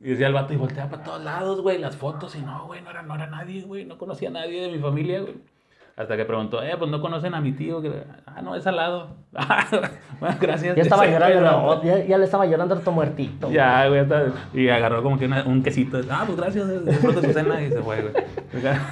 [0.01, 2.81] Y decía el vato, y voltea para todos lados, güey, las fotos, y no, güey,
[2.83, 5.35] no era, no era nadie, güey, no conocía a nadie de mi familia, güey.
[5.97, 7.83] Hasta que preguntó, eh, pues no conocen a mi tío.
[7.83, 9.17] que- Ah, no, es al lado.
[10.21, 10.77] bueno, gracias.
[10.77, 13.51] Ya estaba llorando, "Pero- no, ya, ya le estaba llorando harto muertito.
[13.51, 15.99] Ya, güey, está- y agarró como que una- un quesito.
[16.09, 18.15] Ah, pues gracias, disfrute su cena, y se fue, güey.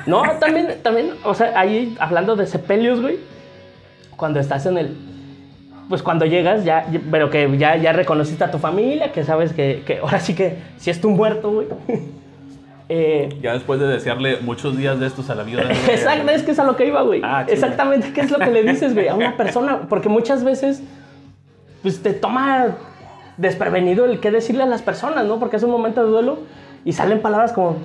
[0.08, 3.18] No, también, también, o sea, ahí hablando de sepelios, güey,
[4.16, 4.96] cuando estás en el.
[5.88, 9.82] Pues cuando llegas, ya, pero que ya, ya reconociste a tu familia, que sabes que,
[9.86, 11.68] que ahora sí que si es tu muerto, güey.
[12.88, 16.52] Eh, Ya después de desearle muchos días de estos a la güey, Exacto, es que
[16.52, 17.20] es a lo que iba, güey.
[17.24, 17.44] Ah.
[17.48, 19.08] Exactamente, ¿qué es lo que le dices, güey?
[19.08, 20.82] A una persona, porque muchas veces,
[21.82, 22.76] pues te toma
[23.38, 25.40] desprevenido el qué decirle a las personas, ¿no?
[25.40, 26.38] Porque es un momento de duelo
[26.84, 27.78] y salen palabras como,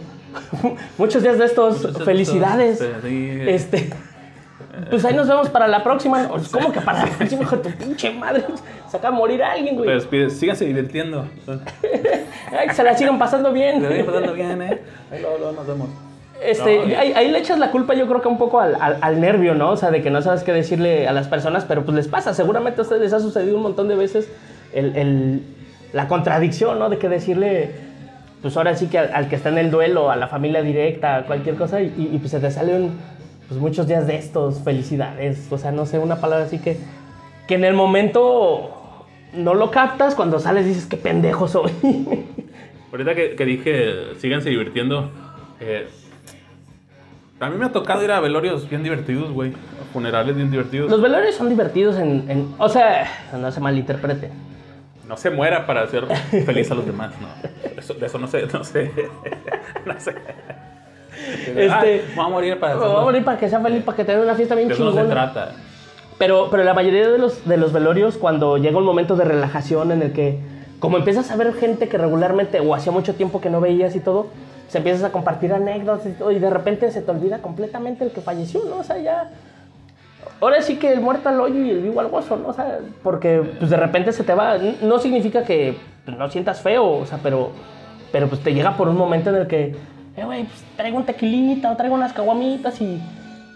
[1.00, 2.80] muchos días de estos, Muchos felicidades.
[2.80, 3.38] estos, sí.
[3.48, 3.90] Este,
[4.90, 6.28] pues ahí nos vemos para la próxima.
[6.52, 8.44] ¿Cómo que para la próxima, hijo de tu pinche madre?
[8.90, 9.90] Se acaba de morir alguien, güey.
[9.90, 11.26] despides, síganse divirtiendo.
[12.58, 13.82] Ay, que se la sigan pasando bien.
[13.82, 14.80] Te voy pasando bien, ¿eh?
[15.12, 15.88] Ahí luego, luego nos vemos.
[16.44, 18.98] Este, No, ahí, ahí le echas la culpa yo creo que un poco al, al-
[19.02, 19.70] al nervio, ¿no?
[19.72, 22.34] O sea, de que no sabes qué decirle a las personas, pero pues les pasa.
[22.34, 24.28] Seguramente a ustedes les ha sucedido un montón de veces
[24.74, 25.44] el, el-
[25.94, 26.90] la contradicción, ¿no?
[26.90, 27.70] De que decirle,
[28.42, 31.24] pues ahora sí que al, al que está en el duelo, a la familia directa,
[31.28, 32.98] cualquier cosa, y, y, pues se te sale un,
[33.52, 36.78] pues muchos días de estos, felicidades, o sea, no sé, una palabra así que,
[37.50, 41.70] que en el momento no lo captas, cuando sales dices, qué pendejo soy.
[42.94, 45.12] Ahorita que, que dije, síganse divirtiendo.
[45.60, 45.86] eh,
[47.42, 49.52] a mí me ha tocado ir a velorios bien divertidos, güey.
[49.52, 50.90] A funerales bien divertidos.
[50.90, 53.06] Los velorios son divertidos en, en- O sea,
[53.38, 54.30] no se malinterprete.
[55.10, 56.06] No se muera para hacer
[56.46, 57.28] feliz a los demás, no.
[57.78, 58.92] Eso, de eso no sé, no sé.
[59.86, 60.14] no sé.
[61.56, 64.06] Este- Ah, voy a morir para Vamos a morir para que sea feliz, para que
[64.06, 65.32] tenga una fiesta bien De eso no se chingona.
[65.34, 65.52] trata.
[66.18, 69.92] Pero, pero la mayoría de los, de los velorios, cuando llega un momento de relajación
[69.92, 70.38] en el que,
[70.80, 74.00] como empiezas a ver gente que regularmente o hacía mucho tiempo que no veías y
[74.00, 74.28] todo,
[74.68, 78.12] se empiezas a compartir anécdotas y todo, y de repente se te olvida completamente el
[78.12, 78.78] que falleció, ¿no?
[78.78, 79.30] O sea, ya.
[80.40, 82.50] Ahora sí que el muerto al hoyo y el vivo al gozo, ¿no?
[82.50, 84.58] O sea, porque pues de repente se te va.
[84.82, 87.52] No significa que pues, no sientas feo, o sea, pero,
[88.12, 89.76] pero pues te llega por un momento en el que,
[90.18, 93.02] eh, güey, pues traigo un tequilita o traigo unas caguamitas y,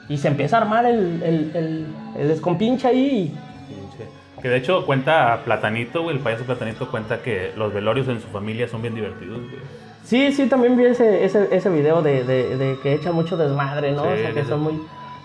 [0.09, 1.85] y se empieza a armar el, el, el,
[2.17, 3.35] el descompinche ahí.
[3.67, 4.09] Pinche.
[4.41, 8.27] Que de hecho cuenta Platanito, güey, el payaso Platanito cuenta que los velorios en su
[8.27, 9.61] familia son bien divertidos, güey.
[10.03, 13.91] Sí, sí, también vi ese, ese, ese video de, de, de que echan mucho desmadre,
[13.91, 14.03] ¿no?
[14.03, 14.79] Sí, o sea, que son muy...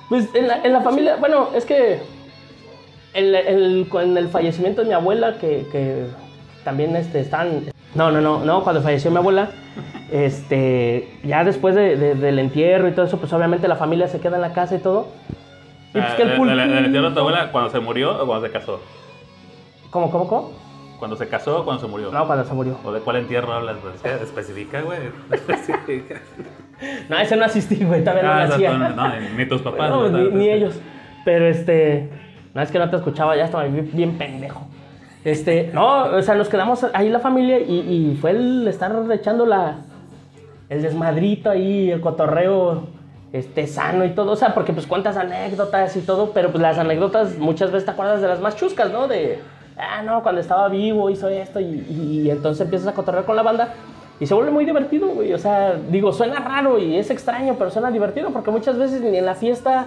[0.09, 1.99] Pues en la, en la familia, bueno, es que
[3.13, 6.07] el, el- con el fallecimiento de mi abuela, que, que
[6.65, 7.65] también este, están...
[7.95, 9.51] No, no, no, no, cuando falleció mi abuela,
[10.13, 14.21] este, ya después de- de- del entierro y todo eso, pues obviamente la familia se
[14.21, 15.09] queda en la casa y todo.
[15.91, 16.53] Y pues Ah, que el ¿el- pulpo...
[16.53, 18.81] el- el entierro de tu abuela cuando se murió o cuando se casó?
[19.91, 20.53] ¿Cómo, cómo, cómo?
[20.99, 22.13] ¿Cuando se casó o cuando se murió?
[22.13, 22.77] No, cuando se murió.
[22.85, 23.77] ¿O de cuál entierro hablas?
[23.83, 24.99] Pues, especifica, güey.
[25.33, 26.21] Especifica.
[27.09, 28.71] No, ese no asistí, güey, no Ah, nacía.
[28.73, 29.91] exacto, no, ni- ni tus papás.
[29.91, 30.79] No, ni, no, ni ellos.
[31.25, 32.11] Pero este.
[32.55, 34.67] No es que no te escuchaba, ya estaba bien, bien pendejo.
[35.25, 37.81] Este, no, o sea, nos quedamos ahí la familia y,
[38.13, 39.79] y fue el estar echando la.
[40.71, 42.85] El desmadrito ahí, el cotorreo
[43.35, 44.33] este, sano y todo.
[44.33, 47.91] O sea, porque pues cuentas anécdotas y todo, pero pues las anécdotas muchas veces te
[47.91, 49.07] acuerdas de las más chuscas, ¿no?
[49.09, 49.39] De.
[49.77, 51.65] Ah, no, cuando estaba vivo hizo esto y,
[52.25, 53.75] y- entonces empiezas a cotorrear con la banda.
[54.21, 55.33] Y se vuelve muy divertido, güey.
[55.33, 59.17] O sea, digo, suena raro y es extraño, pero suena divertido porque muchas veces ni
[59.17, 59.87] en la fiesta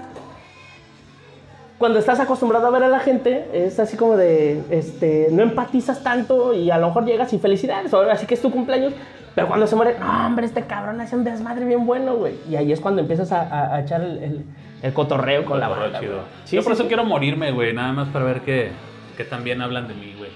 [1.78, 6.02] cuando estás acostumbrado a ver a la gente, es así como de, este, no empatizas
[6.02, 8.94] tanto y a lo mejor llegas y felicidades, o así que es tu cumpleaños,
[9.36, 12.36] pero cuando se muere, no, hombre, este cabrón hace un desmadre bien bueno, güey.
[12.50, 14.46] Y ahí es cuando empiezas a, a- a echar el, el-
[14.82, 16.00] el cotorreo con la Cotorreo banda.
[16.46, 16.88] Sí, Yo sí, por eso sí.
[16.90, 17.74] quiero morirme, güey.
[17.74, 18.72] Nada más para ver que,
[19.18, 20.30] que también hablan de mí, güey.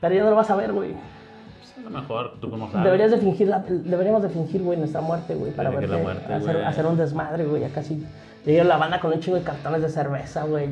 [0.00, 0.92] Pero ya no lo vas a ver, güey.
[0.92, 2.84] Pues, a lo mejor, tú como sabes.
[2.84, 6.86] Deberías de fingir, la- deberíamos de fingir, güey, nuestra muerte, güey, para muerte, hacer, hacer
[6.86, 8.06] un desmadre, güey, acá sí.
[8.46, 10.68] Llega la banda con un chingo de cartones de cerveza, güey,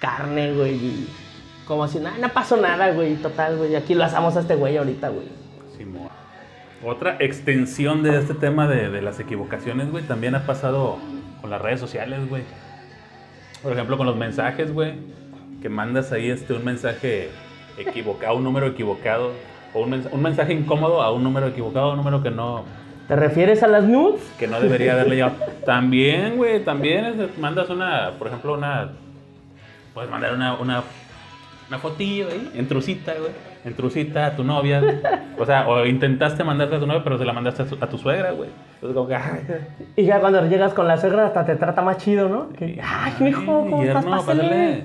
[0.00, 1.06] carne, güey,
[1.66, 4.76] como si nada, no pasó nada, güey, total, güey, aquí lo asamos a este güey
[4.76, 5.26] ahorita, güey.
[6.84, 10.96] Otra extensión de este tema de, de las equivocaciones, güey, también ha pasado
[11.40, 12.42] con las redes sociales, güey.
[13.62, 14.94] Por ejemplo, con los mensajes, güey,
[15.60, 17.28] que mandas ahí este, un mensaje
[17.76, 19.32] equivocado, un número equivocado,
[19.74, 22.64] o un, mens- un mensaje incómodo a un número equivocado, un número que no,
[23.08, 24.22] ¿Te refieres a las nudes?
[24.38, 25.34] que no debería haberle llegado.
[25.66, 28.92] También, güey, también es- mandas una, por ejemplo, una,
[29.92, 30.82] puedes mandar una, una,
[31.68, 33.49] una fotillo ahí, en trucita, güey.
[33.64, 34.82] En trucita a tu novia.
[35.38, 37.86] O sea, o intentaste mandarte a tu novia, pero se la mandaste a tu, a
[37.88, 38.48] tu suegra, güey.
[38.74, 39.40] Entonces, como que, ay,
[39.96, 42.50] Y ya cuando llegas con la suegra hasta te trata más chido, ¿no?
[42.54, 44.04] Que, ay, mijo, ¿cómo estás?
[44.04, 44.84] yerno, Pásale".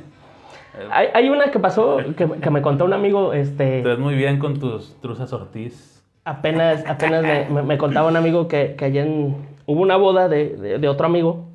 [0.92, 3.82] Hay, hay una que pasó, que, que me contó un amigo, este...
[3.82, 6.04] Te ves muy bien con tus truzas Ortiz.
[6.26, 10.50] Apenas, apenas me, me- me contaba un amigo que, que en, hubo una boda de,
[10.58, 11.46] de- de otro amigo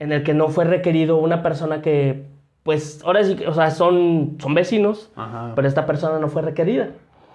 [0.00, 2.24] en el que no fue requerido una persona que,
[2.68, 5.52] pues, ahora sí, o sea, son, son vecinos, Ajá.
[5.54, 6.88] pero esta persona no fue requerida.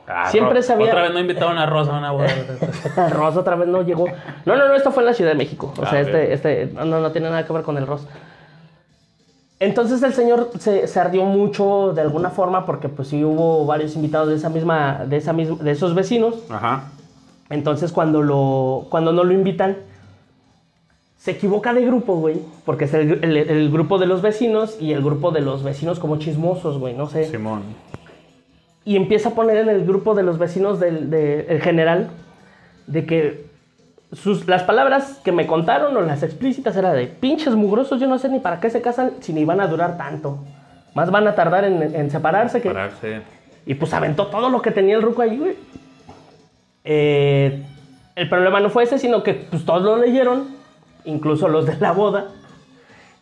[0.07, 2.27] Ah, Siempre Ro- sabía- Otra vez no invitaron a Rosa a una boda.
[3.11, 4.05] Ross otra vez no llegó.
[4.45, 5.73] No, no, no, esto fue en la Ciudad de México.
[5.75, 8.05] O Ah, sea, este, este, no, no, tiene nada que ver con el Ross.
[9.59, 13.95] Entonces el señor se, se ardió mucho de alguna forma porque pues sí hubo varios
[13.95, 16.35] invitados de esa misma, de esa misma, de esos vecinos.
[16.51, 16.91] Ajá.
[17.49, 19.77] Entonces cuando lo, cuando no lo invitan,
[21.23, 22.35] se equivoca de grupo, güey.
[22.65, 25.97] Porque es el, el- el grupo de los vecinos y el grupo de los vecinos
[25.99, 27.25] como chismosos, güey, no sé.
[27.29, 27.61] Simón.
[28.83, 32.09] Y empieza a poner en el grupo de los vecinos del de- el general
[32.87, 33.45] de que
[34.11, 38.19] sus, las palabras que me contaron o las explícitas era de pinches mugrosos, yo no
[38.19, 40.39] sé ni para qué se casan si ni van a durar tanto.
[40.93, 42.67] Más van a tardar en, en separarse que...
[43.65, 45.55] Y pues aventó todo lo que tenía el ruco ahí, güey.
[46.83, 47.63] Eh,
[48.15, 50.47] el problema no fue ese, sino que pues todos lo leyeron,
[51.05, 52.25] incluso los de la boda.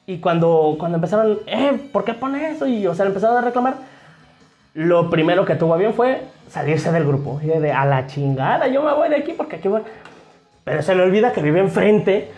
[0.08, 2.68] Y cuando, cuando empezaron, eh, ¿por qué pone eso?
[2.68, 3.76] Y o sea, empezaron a reclamar.
[4.74, 7.40] Lo primero que tuvo bien fue salirse del grupo.
[7.44, 9.82] Y de a la chingada, yo me voy de aquí porque aquí voy.
[10.64, 12.30] Pero se le olvida que vive enfrente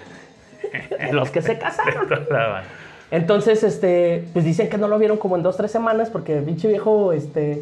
[0.99, 2.07] de los que se casaron.
[3.11, 6.43] Entonces, este, pues dicen que no lo vieron como en dos, tres semanas porque el
[6.43, 7.61] pinche viejo, este,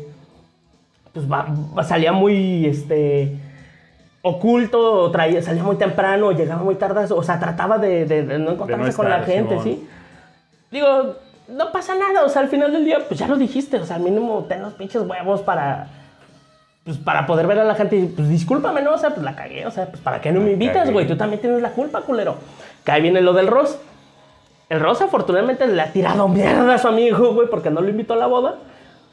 [1.13, 3.35] pues va- va- salía muy, este,
[4.21, 8.51] oculto, traía, salía muy temprano, llegaba muy tarde, o sea, trataba de, de- de no
[8.51, 9.55] encontrarse con la gente.
[9.63, 9.87] ¿sí?
[10.71, 11.15] Digo,
[11.47, 13.95] no pasa nada, o sea, al final del día, pues ya lo dijiste, o sea,
[13.97, 15.87] al mínimo ten los pinches huevos para,
[16.83, 18.93] pues para poder ver a la gente y, pues discúlpame, ¿no?
[18.93, 21.17] O sea, pues la cagué, o sea, pues para qué no me invitas, güey, tú
[21.17, 22.35] también tienes la culpa, culero.
[22.85, 23.77] Que ahí viene lo del Ross.
[24.69, 28.13] El Ross afortunadamente le ha tirado mierda a su amigo, güey, porque no lo invitó
[28.13, 28.55] a la boda.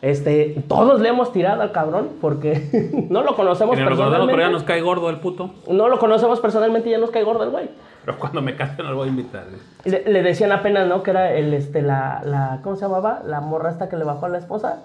[0.00, 4.32] Este, todos le hemos tirado al cabrón porque no lo conocemos personalmente.
[4.32, 5.50] pero ya nos cae gordo el puto.
[5.68, 7.68] No lo conocemos personalmente y ya nos cae gordo el güey.
[8.04, 9.44] Pero cuando me case no lo voy a invitar.
[9.84, 11.02] Le, le decían apenas, ¿no?
[11.02, 13.22] Que era el, este, la, la, ¿cómo se llamaba?
[13.26, 14.84] La morra esta que le bajó a la esposa.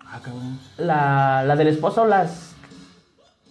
[0.00, 0.58] Ah, cabrón.
[0.78, 2.53] La, la del esposo, las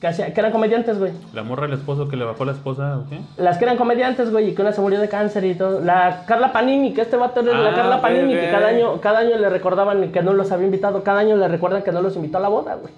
[0.03, 1.13] que, hacía- que eran comediantes, güey.
[1.33, 3.21] La morra del esposo que le bajó la esposa, ¿o qué?
[3.41, 5.79] Las que eran comediantes, güey, y que una se murió de cáncer y todo.
[5.79, 9.19] La Carla Panini, que este vato era la Ah, Carla Panini, que cada año, cada
[9.19, 12.17] año le recordaban que no los había invitado, cada año le recuerdan que no los
[12.17, 12.93] invitó a la boda, güey.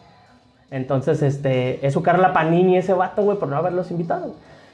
[0.72, 4.34] Entonces, este, es su Carla Panini ese vato, güey, por no haberlos invitado.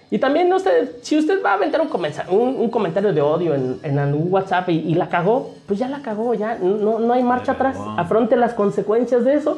[0.10, 1.90] Y también, usted, si usted va a aventar un,
[2.30, 5.90] un, un comentario de odio en, en algún WhatsApp y, y la cagó, pues ya
[5.90, 7.78] la cagó, ya no, no hay marcha atrás.
[7.98, 9.58] Afronte las consecuencias de eso.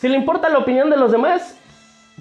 [0.00, 1.56] Si le importa la opinión de los demás,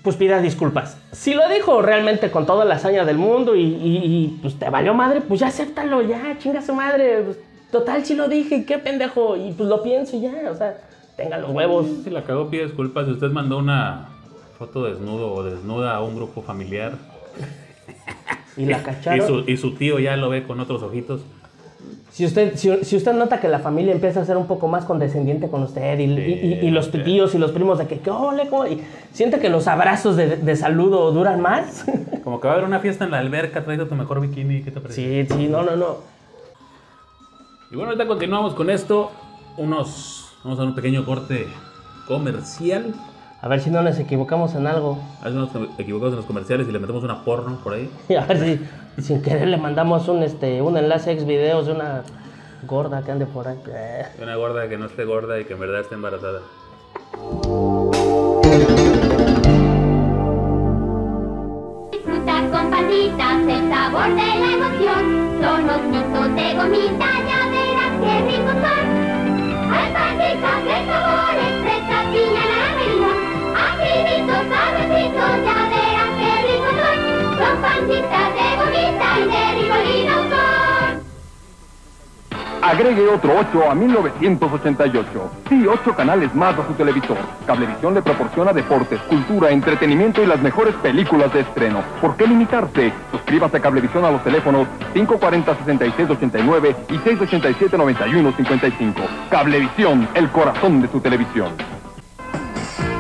[0.03, 0.97] pues pida disculpas.
[1.11, 4.69] Si lo dijo realmente con toda la hazaña del mundo y, y- y, pues te
[4.69, 7.21] valió madre, pues ya acéptalo, ya, chinga su madre.
[7.23, 7.37] Pues,
[7.71, 9.37] total, si lo dije, qué pendejo.
[9.37, 10.77] Y pues lo pienso y ya, o sea,
[11.15, 11.85] tenga los huevos.
[12.03, 13.05] Si la cagó, pide disculpas.
[13.05, 14.09] Si usted mandó una
[14.57, 16.93] foto desnudo o desnuda a un grupo familiar
[18.57, 19.25] Y la y cacharon.
[19.45, 21.21] su, y su tío ya lo ve con otros ojitos,
[22.11, 24.83] Si usted, si, si usted nota que la familia empieza a ser un poco más
[24.85, 26.07] condescendiente con usted y, y-
[26.61, 26.99] y- y los Sí.
[27.03, 28.81] tíos y los primos de que, ¿qué ole, cómo?", y
[29.13, 31.85] siente que los abrazos de, de saludo duran más.
[32.23, 34.71] como que va a haber una fiesta en la alberca, traído tu mejor bikini, ¿qué
[34.71, 35.25] te parece?
[35.27, 35.97] sí, sí, no, no, no.
[37.71, 39.11] Y bueno, ahorita continuamos con esto.
[39.57, 41.45] Unos, vamos a un pequeño corte
[42.07, 42.95] comercial.
[43.41, 44.99] A ver si no nos equivocamos en algo.
[45.21, 47.89] Hace unos equivocados en los comerciales y le metemos una porno por ahí.
[48.09, 51.71] Y a ver si sin querer le mandamos un, este, un enlace ex videos de
[51.71, 52.03] una
[52.67, 53.57] gorda que ande por ahí.
[54.21, 56.41] Una gorda que no esté gorda y que en verdad esté embarazada.
[61.91, 65.03] Disfruta con patitas el sabor de la emoción.
[65.41, 67.09] Son los mitos de gomita,
[82.61, 85.31] Agregue otro 8 a 1988.
[85.49, 87.17] Sí, 8 canales más a su televisor.
[87.47, 91.81] Cablevisión le proporciona deportes, cultura, entretenimiento y las mejores películas de estreno.
[91.99, 92.93] ¿Por qué limitarse?
[93.11, 98.93] Suscríbase a Cablevisión a los teléfonos 540-6689 y 687-9155.
[99.31, 101.78] Cablevisión, el corazón de su televisión.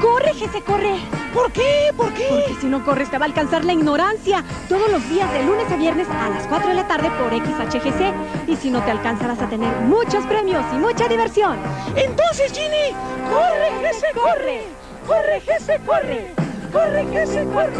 [0.01, 0.95] Corre, GC corre.
[1.33, 1.91] ¿Por qué?
[1.95, 2.27] ¿Por qué?
[2.29, 4.43] Porque si no corres te va a alcanzar la ignorancia.
[4.67, 8.13] Todos los días de lunes a viernes a las 4 de la tarde por XHGC.
[8.47, 11.57] Y si no te alcanza vas a tener muchos premios y mucha diversión.
[11.95, 12.95] Entonces, Ginny,
[13.29, 14.63] corre, GC, corre.
[15.05, 16.33] Corre, GC, corre.
[16.71, 17.73] Corre, GC, corre.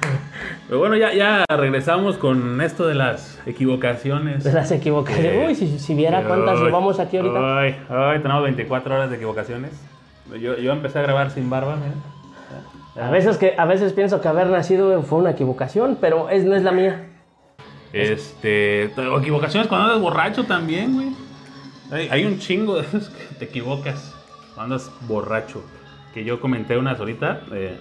[0.66, 4.42] Pero bueno, ya, ya regresamos con esto de las equivocaciones.
[4.42, 5.32] De las equivocaciones.
[5.32, 7.58] Eh, Uy, si, si viera cuántas Ay, llevamos aquí ahorita.
[7.60, 9.70] Ay, ay, tenemos 24 horas de equivocaciones.
[10.40, 13.06] Yo, yo empecé a grabar sin barba, mira.
[13.06, 16.56] A veces, que, a veces pienso que haber nacido fue una equivocación, pero es, no
[16.56, 17.10] es la mía.
[17.92, 18.84] Este.
[18.84, 21.08] Equivocaciones cuando andas borracho también, güey.
[21.92, 24.14] Hay, hay un chingo de veces que te equivocas
[24.54, 25.62] cuando andas borracho.
[26.12, 27.42] Que yo comenté unas ahorita.
[27.52, 27.78] eh,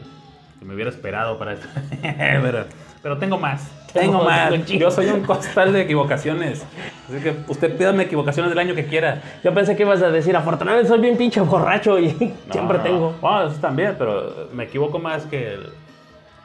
[0.65, 1.67] que me hubiera esperado para esto.
[2.01, 2.65] pero,
[3.03, 3.69] pero tengo más.
[3.93, 4.65] Tengo Tengo más.
[4.65, 6.65] Yo soy un costal de equivocaciones.
[7.07, 9.21] Así que usted pídame equivocaciones del año que quiera.
[9.43, 12.07] Yo pensé que ibas a decir, afortunadamente soy bien pinche borracho y
[12.47, 12.83] No, siempre no.
[12.83, 13.15] tengo.
[13.21, 15.69] Bueno, eso también, pero me equivoco más que, el-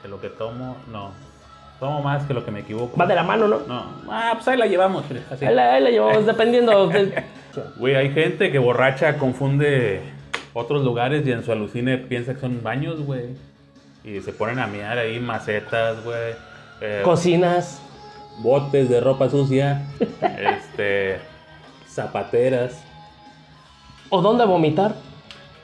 [0.03, 0.77] que lo que tomo.
[0.93, 1.11] No.
[1.81, 2.95] Tomo más que lo que me equivoco.
[2.97, 3.61] Va de la mano, ¿no?
[3.67, 3.85] No.
[4.11, 5.03] Ah, pues ahí la llevamos.
[5.31, 5.47] Así.
[5.47, 6.87] Ahí la, ahí la llevamos dependiendo.
[6.89, 7.25] de-
[7.79, 10.03] Güey, hay gente que borracha confunde
[10.53, 13.31] otros lugares y en su alucine piensa que son baños, güey.
[14.05, 16.35] Y se ponen a mirar ahí macetas, güey.
[16.81, 17.81] eh, Cocinas.
[18.39, 19.83] botes de ropa sucia.
[20.21, 21.19] este.
[21.89, 22.83] Zapateras.
[24.09, 24.95] ¿O dónde vomitar?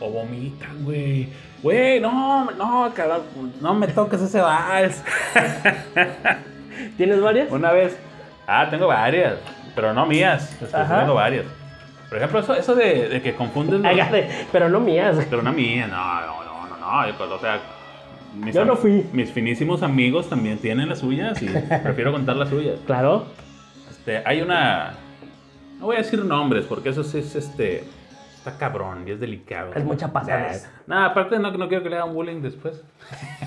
[0.01, 1.29] O vomitan, güey.
[1.63, 3.23] Güey, no, no, cabrón.
[3.61, 5.03] No me toques ese vals.
[6.97, 7.51] ¿Tienes varias?
[7.51, 7.97] Una vez.
[8.47, 9.35] Ah, tengo varias.
[9.75, 10.57] Pero no mías.
[11.01, 11.47] Tengo varias.
[12.09, 13.83] Por ejemplo, eso, eso de, de que confunden.
[13.83, 14.07] los-
[14.53, 15.17] pero no mías.
[15.29, 17.09] Pero una mía, no, no, no, no, no.
[17.09, 17.59] yo, O sea,
[18.37, 19.07] mis, Yo no fui.
[19.13, 21.47] mis finísimos amigos también tienen las suyas y
[21.83, 22.79] prefiero contar las suyas.
[22.87, 23.27] Claro.
[23.91, 24.95] Este, hay una.
[25.79, 27.85] No voy a decir nombres porque eso sí es este.
[28.37, 29.75] Está cabrón y es delicado.
[29.75, 30.71] Es mucha pasadez.
[30.87, 32.81] Nada, aparte no, no quiero que le hagan bullying después.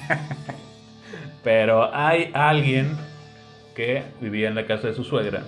[1.43, 2.97] Pero hay alguien
[3.75, 5.43] que vivía en la casa de su suegra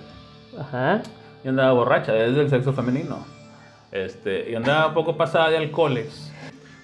[0.57, 1.01] Ajá.
[1.43, 3.25] y andaba borracha, es del sexo femenino.
[3.91, 6.31] Este, y andaba un poco pasada de alcoholes.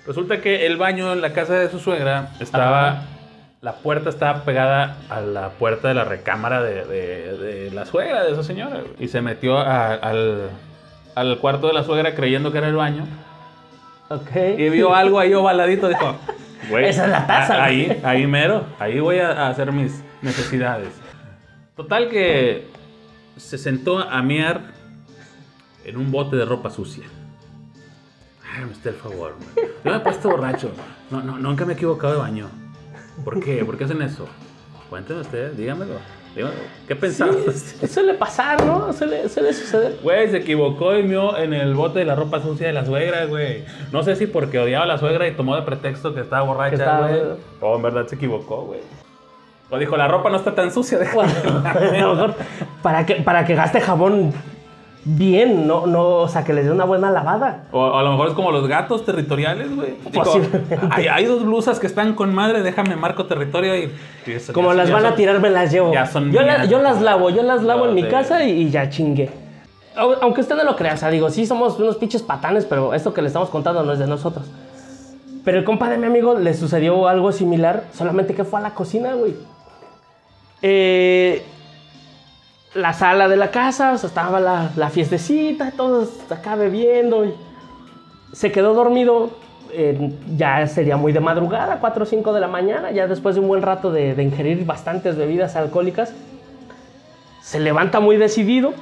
[0.08, 2.88] Resulta que el baño en la casa de su suegra estaba.
[2.90, 3.02] Ajá.
[3.60, 8.24] La puerta estaba pegada a la puerta de la recámara de, de- de la suegra
[8.24, 8.78] de esa señora.
[8.82, 8.94] güey.
[9.00, 10.50] Y se metió a- al,
[11.16, 13.06] al cuarto de la suegra creyendo que era el baño.
[14.10, 14.30] Ok.
[14.58, 15.90] Y vio algo ahí ovaladito.
[15.90, 16.16] Dijo:
[16.70, 18.00] Güey, Esa es la taza, a- Ahí, güey".
[18.04, 18.64] ahí mero.
[18.80, 20.90] Ahí voy a, a hacer mis necesidades.
[21.76, 22.68] Total que
[23.38, 24.62] se sentó a mear
[25.84, 27.06] en un bote de ropa sucia.
[28.58, 29.36] Hágame usted el favor.
[29.54, 29.68] güey.
[29.86, 30.72] Yo me he puesto borracho.
[31.12, 32.48] No, no, nunca me he equivocado de baño.
[33.24, 33.64] ¿Por qué?
[33.64, 34.28] ¿Por qué hacen eso?
[34.90, 35.94] Cuénteme usted, dígamelo.
[36.36, 36.58] dígamelo.
[36.88, 37.52] ¿Qué pensaba usted?
[37.54, 38.92] Sí, suele pasar, ¿no?
[38.94, 39.98] Suele, suele suceder.
[40.02, 43.26] Güey, se equivocó y mió en el bote de la ropa sucia de la suegra,
[43.26, 43.64] güey.
[43.92, 47.00] No sé si porque odiaba a la suegra y tomó de pretexto que estaba borracha,
[47.00, 47.22] güey.
[47.62, 48.80] O en verdad se equivocó, güey.
[49.70, 51.70] O dijo, la ropa no está tan sucia, Bueno, déjame.
[52.00, 52.36] a lo mejor
[52.82, 54.34] para que, para que gaste jabón
[55.10, 57.64] bien, no, no, o sea, que les dé una buena lavada.
[57.72, 59.96] O, o a lo mejor es como los gatos territoriales, güey.
[60.92, 63.92] Hay, hay dos blusas que están con madre, déjame marco territorio y...
[64.26, 65.94] y eso- Como ya- las ya van a tirar, me las llevo.
[65.94, 68.44] ya son yo, la- yo las lavo, yo las lavo No, en mi de- casa
[68.44, 69.30] y, y ya chingue.
[69.96, 72.94] Au- Aunque usted no lo crea, o sea, digo, sí somos unos pinches patanes, pero
[72.94, 74.46] esto que le estamos contando no es de nosotros.
[75.46, 78.72] Pero el compa de mi amigo le sucedió algo similar, solamente que fue a la
[78.74, 79.34] cocina, güey.
[80.62, 81.44] Eh,
[82.74, 87.26] la sala de la casa, o sea, estaba la, la fiestecita, todos acá bebiendo.
[87.26, 87.34] Y
[88.34, 89.32] se quedó dormido,
[90.36, 93.48] ya sería muy de madrugada, 4 o 5 de la mañana, ya después de un
[93.48, 96.14] buen rato de, de ingerir bastantes bebidas alcohólicas.
[97.42, 98.74] Se levanta muy decidido,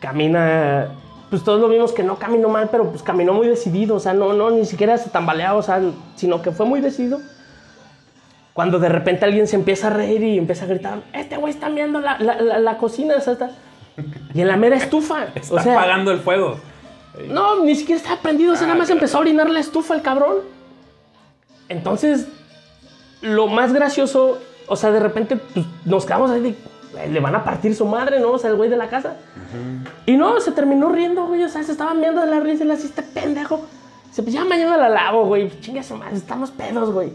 [0.00, 0.88] camina,
[1.30, 4.12] pues todos lo vimos que no caminó mal, pero pues caminó muy decidido, o sea,
[4.12, 5.80] no, no, ni siquiera se tambaleaba, o sea,
[6.14, 7.18] sino que fue muy decidido.
[8.52, 11.68] Cuando de repente alguien se empieza a reír y empieza a gritar, este güey está
[11.70, 13.50] viendo la, la, la- la cocina, o sea, está-
[14.34, 15.24] y en la mera estufa.
[15.34, 16.58] Está o sea, apagando el fuego.
[17.28, 20.02] no, ni siquiera estaba prendido, o sea, nada más empezó a orinar la estufa el
[20.02, 20.36] cabrón.
[21.68, 22.26] Entonces,
[23.20, 27.34] lo más gracioso, o sea, de repente pues, nos quedamos ahí de, "Eh, le van
[27.34, 28.32] a partir su madre, ¿no?
[28.32, 29.16] O sea, el güey de la casa.
[30.06, 32.66] Y no, se terminó riendo, güey, o sea, se estaban viendo de la risa y
[32.66, 33.64] le así, este pendejo.
[34.08, 37.12] Dice, pues ya mañana la lavo, güey, chinga su madre, estamos pedos, güey.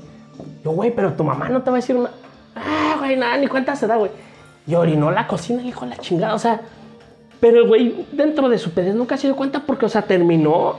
[0.67, 2.09] Yo, güey, pero tu mamá no te va a decir una...
[2.53, 4.11] Ah, güey, nada, ni cuenta se da, güey.
[4.67, 6.59] Y orinó la cocina, hijo de la chingada, o sea...
[7.39, 10.75] Pero el güey, dentro de su pedez, nunca se dio cuenta porque, o sea, terminó.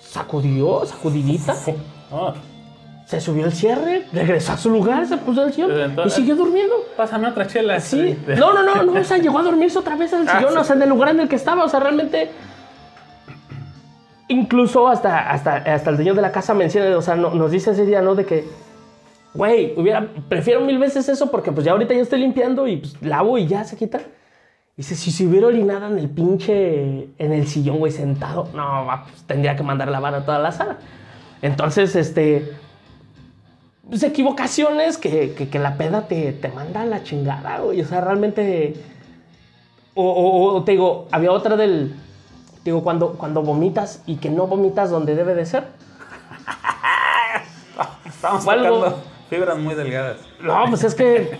[0.00, 1.54] Sacudió, sacudidita.
[2.10, 2.34] Ah,
[3.06, 6.74] se subió el cierre, regresó a su lugar, se puso el sillón y siguió durmiendo.
[6.96, 7.78] Pásame otra chela.
[7.78, 8.18] Sí.
[8.26, 10.52] No, no, no, no, o sea, llegó a dormirse otra vez en el Ah, sillón,
[10.54, 10.58] sí.
[10.58, 12.30] o sea, en el lugar en el que estaba, o sea, realmente.
[14.28, 17.72] Incluso hasta, hasta, hasta el dueño de la casa menciona, o sea, no- nos dice
[17.72, 18.14] ese día, ¿no?
[18.14, 18.44] De que,
[19.34, 23.00] güey, hubiera, prefiero mil veces eso porque pues ya ahorita ya estoy limpiando y pues
[23.02, 24.00] lavo y ya se quita.
[24.76, 29.22] Dice, si se hubiera orinado en el pinche, en el sillón, güey, sentado, no, pues,
[29.24, 30.78] tendría que mandar lavar a toda la sala.
[31.42, 32.52] Entonces, este,
[33.86, 37.82] pues, equivocaciones que, que, la peda te, te manda a la chingada, güey.
[37.82, 38.74] O sea, realmente.
[39.94, 41.94] O te digo, había otra del.
[42.64, 45.64] Digo, cuando, cuando vomitas y que no vomitas donde debe de ser.
[48.06, 50.18] Estamos tocando fibras muy delgadas.
[50.40, 51.38] No, pues es que.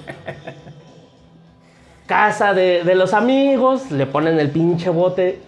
[2.06, 5.40] Casa de, de los amigos, le ponen el pinche bote.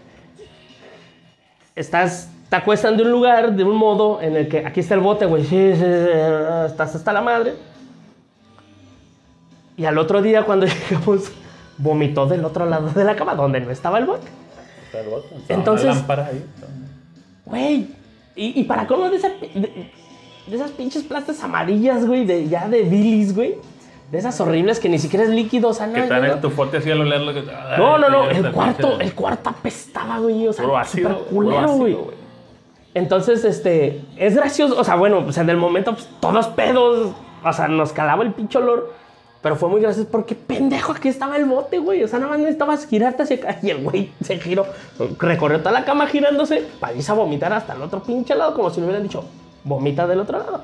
[1.74, 2.30] Estás.
[2.48, 5.26] Te acuestan de un lugar, de un modo en el que aquí está el bote,
[5.26, 5.42] güey.
[5.42, 6.10] Sí, sí, sí,
[6.66, 7.54] estás hasta la madre.
[9.76, 11.32] Y al otro día, cuando llegamos,
[11.78, 14.28] vomitó del otro lado de la cama, donde no estaba el bote.
[15.00, 16.44] El bote, Entonces- una lámpara ahí.
[17.46, 17.88] Güey.
[18.36, 19.90] Y, y para cómo de, esa de,
[20.46, 23.54] de esas pinches plastas amarillas, güey, de, ya de bilis, güey.
[24.10, 25.94] De esas horribles que ni siquiera es líquido, o sea, no.
[25.94, 27.32] Que traen no, el tufote así al olerlo.
[27.34, 27.42] que-
[27.78, 31.96] no, no, no, el cuarto, el cuarto apestaba, güey, o sea, Puro ácido, culero, güey.
[32.94, 37.52] Entonces, este, es gracioso, o sea, bueno, pues en el momento, pues, todos pedos, o
[37.52, 38.92] sea, nos calaba el pinche olor,
[39.44, 42.40] pero fue muy gracioso porque, pendejo, aquí estaba el bote, güey, o sea, nada más
[42.40, 44.66] necesitabas girarte hacia acá, y el güey se giró,
[45.20, 48.70] recorrió toda la cama girándose, para irse a vomitar hasta el otro pinche lado, como
[48.70, 49.22] si le hubieran dicho,
[49.62, 50.62] vomita del otro lado.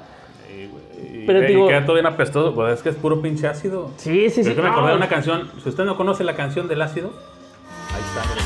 [1.26, 2.55] Pero y digo- queda todo bien apestoso.
[2.55, 3.91] Pues es que es puro pinche ácido.
[3.99, 4.51] Sí, sí, sí.
[4.51, 5.51] Es que me no, acordé de una canción.
[5.62, 7.11] Si usted no conoce la canción del ácido,
[7.95, 8.39] ahí está.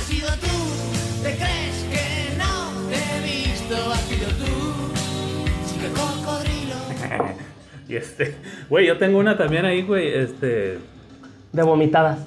[7.94, 8.34] Y este,
[8.68, 10.08] güey, yo tengo una también ahí, güey.
[10.08, 10.78] Este,
[11.52, 12.18] De vomitadas.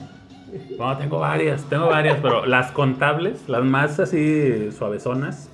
[0.79, 5.49] no, tengo varias, tengo varias, pero las contables, las más así suavezonas.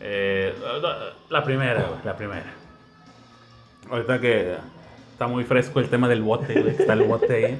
[0.00, 0.52] eh,
[1.30, 2.52] la primera, güey, la primera.
[3.90, 4.56] Ahorita que
[5.12, 7.58] está muy fresco el tema del bote, güey, está el bote ahí.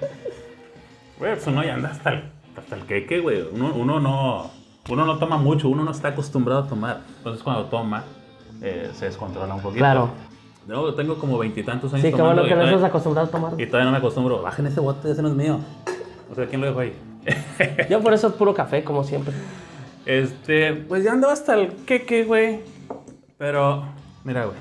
[1.18, 2.22] Güey, pues uno ya anda hasta el,
[2.56, 3.42] hasta el queque, güey.
[3.50, 4.50] Uno, uno no,
[4.90, 7.00] uno no toma mucho, uno no está acostumbrado a tomar.
[7.18, 8.04] Entonces cuando toma,
[8.60, 9.78] eh, se descontrola un poquito.
[9.78, 10.10] Claro.
[10.66, 13.60] No, tengo como veintitantos años Sí, qué bueno que no estás acostumbrado a tomar.
[13.60, 14.42] y todavía no me acostumbro.
[14.42, 15.58] Bajen ese bote, ese no es mío.
[16.30, 16.94] O sea, ¿quién lo dejó ahí?
[17.90, 19.34] Yo por eso es puro café, como siempre.
[20.06, 22.60] Este, pues ya andaba hasta el queque, güey.
[23.38, 23.84] Pero,
[24.24, 24.56] mira, güey.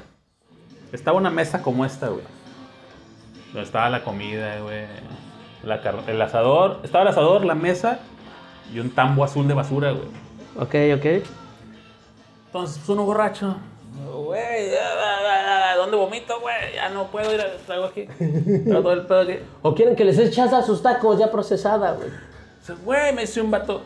[0.91, 2.23] Estaba una mesa como esta, güey.
[3.53, 4.85] Donde estaba la comida, güey.
[5.63, 6.79] La car- el asador.
[6.83, 7.99] Estaba el asador, la mesa
[8.73, 10.05] y un tambo azul de basura, güey.
[10.57, 11.05] Ok, ok.
[12.47, 13.55] Entonces, pues uno borracho.
[13.93, 14.69] Güey,
[15.75, 16.55] ¿dónde vomito, güey?
[16.75, 18.05] Ya no puedo ir a traigo aquí.
[18.05, 19.33] Traigo todo el pedo aquí.
[19.61, 22.09] O quieren que les echas a sus tacos ya procesada, güey.
[22.85, 23.81] Güey, me dice un vato,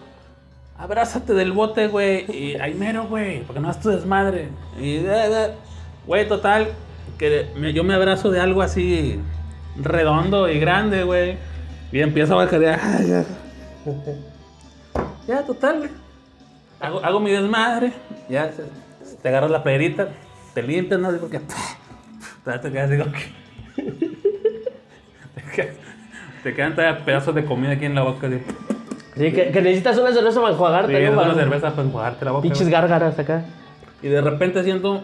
[0.77, 2.25] abrázate del bote, güey.
[2.31, 4.49] Y ahí mero, güey, porque no es tu desmadre.
[4.79, 5.03] Y,
[6.05, 6.67] güey, total,
[7.17, 9.19] que me- yo me abrazo de algo así
[9.77, 11.37] redondo y grande, güey.
[11.91, 12.79] Y empiezo a bajar ya.
[13.03, 13.25] ya.
[15.27, 15.89] Ya, total, güey.
[16.79, 17.91] Hago, hago mi desmadre.
[18.29, 18.51] Ya,
[19.25, 20.09] te agarras la playerita,
[20.53, 21.09] te limpias, ¿no?
[21.17, 21.39] Porque
[22.61, 23.33] te quedas que.
[26.43, 28.27] te, quedan todavía pedazos de comida aquí en la boca.
[28.27, 28.37] Así.
[29.17, 31.23] Sí, que, que necesitas una cerveza para enjuagarte, Sí, ¿no?
[31.23, 32.43] una cerveza para enjuagarte la boca.
[32.43, 33.45] Pinches gárgaras acá.
[34.03, 35.03] Y de repente siento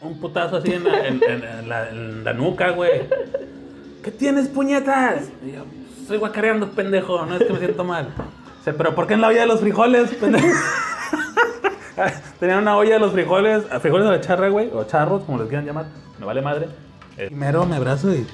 [0.00, 3.02] un putazo así en la, en- en- en la- nuca, güey.
[4.02, 5.28] ¿Qué tienes, puñetas?
[5.46, 5.66] Y yo,
[6.00, 8.08] estoy guacareando, pendejo, no es que me siento mal.
[8.60, 10.46] Dice, pero ¿por qué en la olla de los frijoles, pendejo?
[12.40, 15.48] Tenían una olla de los frijoles, frijoles de la charra, güey, o charros, como les
[15.48, 15.86] quieran llamar.
[16.18, 16.66] Me vale madre.
[17.16, 18.26] Eh, Primero me abrazo y...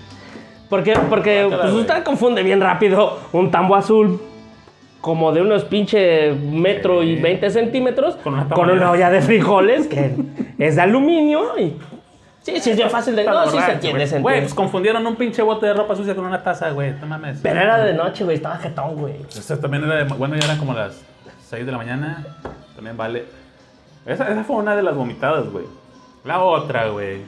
[0.69, 0.95] ¿Por qué?
[1.09, 1.81] Porque pues, güey.
[1.83, 4.21] usted confunde bien rápido un tambo azul
[5.01, 7.23] como de unos pinche metro y Sí.
[7.23, 10.17] 20 centímetros Con una con una olla de frijoles que
[10.59, 11.77] es de aluminio y...
[12.43, 13.25] Sí, sí, es bien fácil de...
[13.25, 14.07] No, sí se entiende, güey.
[14.07, 14.41] se Güey, entiende.
[14.41, 16.93] pues confundieron un pinche bote de ropa sucia con una taza, güey.
[17.01, 17.39] No mames.
[17.43, 19.15] Pero era de noche, güey, estaba jetón, güey.
[19.29, 21.01] Este también era de, bueno, ya eran como las
[21.49, 22.25] 6 de la mañana.
[22.77, 23.25] También vale.
[24.07, 25.65] Esa, esa fue una de las vomitadas, güey.
[26.25, 27.21] La otra, güey.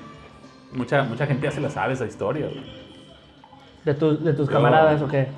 [0.72, 2.62] Mucha, mucha gente ya se la sabe esa historia, güey.
[3.84, 5.28] ¿De, tus de tus Yo- camaradas o qué?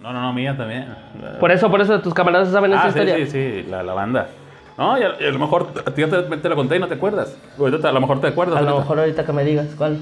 [0.00, 0.94] No, no, no, mía también.
[1.38, 3.26] Por eso, por eso tus camaradas saben esa ah, sí, historia.
[3.26, 3.30] sí,
[3.62, 4.28] sí, la, la banda.
[4.76, 6.78] No, y a, y a lo mejor a ti ya te, te lo conté y
[6.80, 7.36] no te acuerdas.
[7.58, 8.56] Ahorita te- a lo mejor te acuerdas.
[8.56, 8.80] A lo ahorita.
[8.82, 9.98] mejor ahorita que me digas, ¿cuál?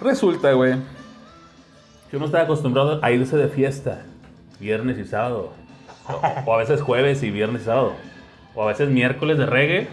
[0.00, 0.74] Resulta, güey,
[2.10, 4.02] que uno está acostumbrado a irse de fiesta
[4.60, 5.52] viernes y sábado.
[6.08, 7.92] O, o a veces jueves y viernes y sábado.
[8.58, 9.86] O a veces miércoles de reggae.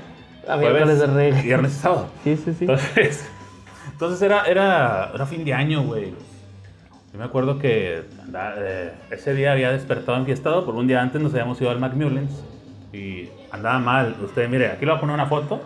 [0.47, 1.41] A miércoles de reggae.
[1.43, 2.07] Viernes y sábado.
[2.23, 2.65] Sí, sí, sí.
[2.65, 3.29] Entonces,
[3.91, 6.05] Entonces era, era, era fin de año, güey.
[7.13, 11.21] Yo me acuerdo que andaba, eh, ese día había despertado enfiestado, por un día antes
[11.21, 12.43] nos habíamos ido al Macmillans
[12.91, 14.15] y andaba mal.
[14.23, 15.61] Usted, mire, aquí le voy a poner una foto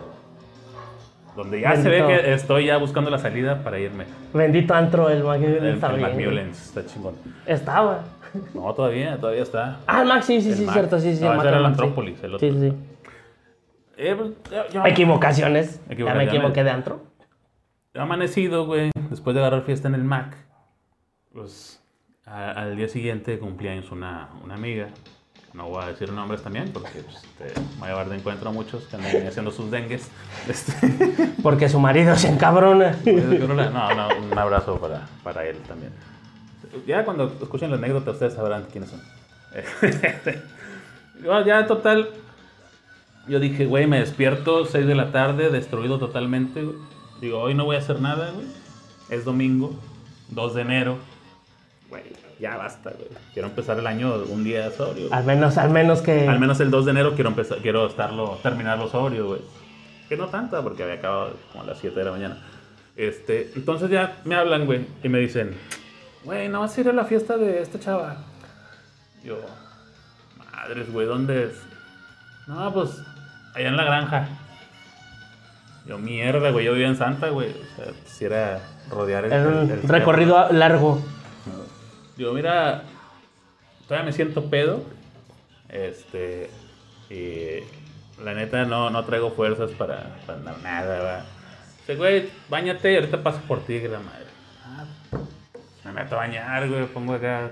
[1.36, 2.22] donde ya se ve Bendito.
[2.22, 4.04] que estoy ya buscando la salida para irme.
[4.34, 6.08] Bendito antro, el Macmillan El, está el bien.
[6.10, 7.14] Macmillans, está chingón.
[7.46, 8.00] Estaba.
[8.54, 9.78] No, todavía, todavía está.
[9.86, 10.74] Ah, el Mac, sí, sí, El sí, Mac.
[10.74, 11.24] cierto, sí, sí.
[11.24, 11.64] No, el ese era el.
[11.64, 12.48] Antrópolis, el otro.
[12.48, 12.72] Sí, sí.
[14.02, 15.80] Eh, pues, yo- yo- Equivocaciones.
[15.90, 17.02] Ya me equivoqué de antro.
[17.92, 20.36] Yo amanecido, güey, después de agarrar fiesta en el Mac,
[21.34, 21.82] pues
[22.24, 24.88] a- al día siguiente cumpleaños una, una amiga.
[25.52, 28.52] No voy a decir nombres también porque pues, este, voy a llevar de encuentro a
[28.52, 30.08] muchos que andan haciendo sus dengues.
[30.48, 30.72] Este,
[31.42, 32.96] Porque su marido se encabrona.
[33.04, 35.92] no, no, un abrazo para, para él también.
[36.86, 39.00] Ya cuando escuchen la anécdota ustedes sabrán quiénes son.
[41.22, 42.08] Bueno, ya total,
[43.28, 46.62] yo dije, güey, me despierto 6 de la tarde, destruido totalmente.
[46.62, 46.76] güey.
[47.20, 48.46] Digo, hoy no voy a hacer nada, güey.
[49.10, 49.78] Es domingo,
[50.30, 50.98] 2 de enero.
[51.88, 52.04] Güey,
[52.38, 53.08] ya basta, güey.
[53.34, 55.08] Quiero empezar el año un día sobrio.
[55.08, 55.18] güey.
[55.18, 56.28] Al menos, al menos que.
[56.28, 59.40] Al menos el 2 de enero quiero empezar, quiero estarlo, terminarlo sobrio, güey.
[60.08, 62.38] Que no tanta, porque había acabado como a las 7 de la mañana.
[62.96, 65.56] Este, entonces ya me hablan, güey, y me dicen,
[66.24, 68.16] güey, ¿no vas a ir a la fiesta de esta chava?
[69.24, 69.38] Yo,
[70.52, 71.52] madres, güey, ¿dónde es?
[72.46, 72.90] No, pues,
[73.54, 74.28] allá en la granja.
[75.86, 77.50] Yo, mierda, güey, yo vivía en Santa, güey.
[77.50, 81.02] O sea, quisiera rodear el, el- recorrido largo.
[82.16, 82.82] Digo, mira,
[83.88, 84.84] todavía me siento pedo.
[85.68, 86.50] Este.
[87.08, 87.60] Y
[88.22, 91.24] la neta no, no traigo fuerzas para, para andar nada, va.
[91.80, 94.26] Dice, güey, bañate y ahorita paso por ti, que la madre.
[95.84, 97.50] Me meto a bañar, güey, pongo acá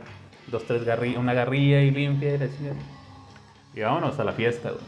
[0.49, 2.77] dos, tres garrillas, una garrilla y limpia y la chingada.
[3.75, 4.85] Y vámonos a la fiesta, güey.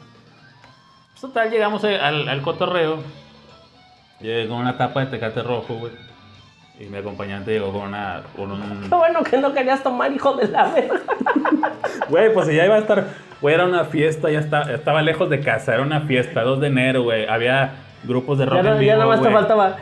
[1.20, 2.98] Pues total, llegamos eh, al, al cotorreo.
[4.20, 5.92] Llegué con una tapa de tecate rojo, güey.
[6.78, 8.22] Y mi acompañante llegó con una.
[8.34, 11.00] Con un, Qué bueno que no querías tomar, hijo de la verga.
[12.08, 13.08] Güey, pues ya iba a estar.
[13.40, 16.66] Güey, era una fiesta, ya está, estaba lejos de casa, era una fiesta, 2 de
[16.68, 17.26] enero, güey.
[17.26, 19.76] Había grupos de rock Ya, en no, vivo, ya nada más te faltaba.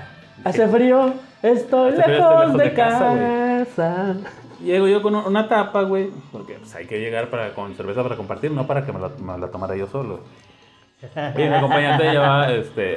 [0.44, 4.16] Hace frío, estoy Hace frío, lejos, estoy lejos de, de casa, casa.
[4.62, 8.16] Llego yo con una tapa, güey, porque pues, hay que llegar para, con cerveza para
[8.16, 10.20] compartir, no para que me la, me la tomara yo solo.
[11.36, 12.94] Mi acompañante llevaba este,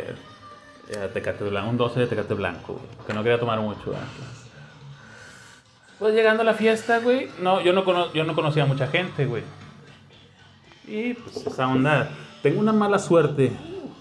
[0.90, 3.82] eh, tecate blanco, un 12 de tecate blanco, que no quería tomar mucho.
[3.88, 3.98] güey.
[6.00, 8.88] Pues llegando a la fiesta, güey, no, yo no, cono- yo no conocía a mucha
[8.88, 9.44] gente, güey.
[10.88, 12.10] Y pues esa onda,
[12.42, 13.52] tengo una mala suerte,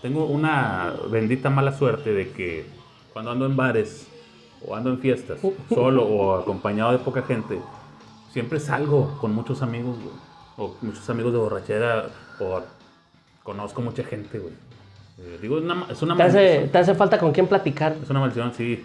[0.01, 2.67] tengo una bendita mala suerte de que
[3.13, 4.09] cuando ando en bares
[4.67, 7.61] o ando en fiestas, solo o acompañado de poca gente,
[8.33, 10.15] siempre salgo con muchos amigos, güey.
[10.57, 12.07] O muchos amigos de borrachera,
[12.39, 12.63] o
[13.43, 14.53] conozco mucha gente, güey.
[15.19, 16.69] Eh, digo, es una, es una Te hace, maldición.
[16.71, 17.95] te hace falta con quién platicar.
[18.03, 18.85] Es una maldición, sí.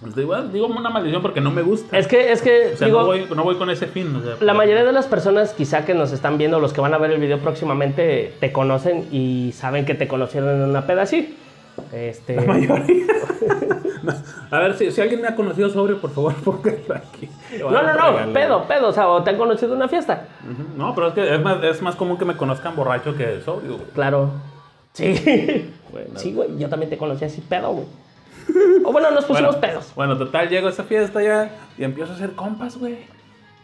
[0.00, 1.96] Pues digo, digo una maldición porque no me gusta.
[1.96, 4.14] Es que, es que, o sea, digo, no, voy, no voy con ese fin.
[4.14, 6.92] o sea, la mayoría de las personas quizá que nos están viendo, los que van
[6.92, 11.02] a ver el video próximamente, te conocen y saben que te conocieron en una peda
[11.02, 11.34] así.
[11.92, 13.06] Este, mayoría.
[14.02, 14.12] No,
[14.50, 17.28] A ver, si, si alguien me ha conocido sobre, por favor, póngalo aquí.
[17.60, 20.28] no, no, no, pedo, pedo, o sea, o te han conocido en una fiesta.
[20.76, 23.76] No, pero es que es más, es más común que me conozcan borracho que sobrio,
[23.76, 23.90] güey.
[23.94, 24.30] Claro.
[24.92, 25.72] Sí.
[25.88, 26.18] Bueno.
[26.18, 27.86] Sí, güey, yo también te conocí así pedo, güey.
[28.84, 29.92] O bueno, nos pusimos bueno, pedos.
[29.94, 32.98] Bueno, total, llego a esa fiesta ya y empiezo a hacer compas, güey.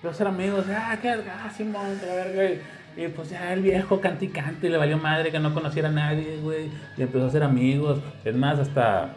[0.09, 0.65] Hacer amigos.
[0.69, 2.61] Ah, qué ah, Simón, la verga.
[2.97, 5.55] Y, y pues ya el viejo cante y cante y le valió madre que no
[5.55, 6.71] conociera a nadie, güey.
[6.97, 8.01] Y empezó a hacer amigos.
[8.25, 9.15] Es más, hasta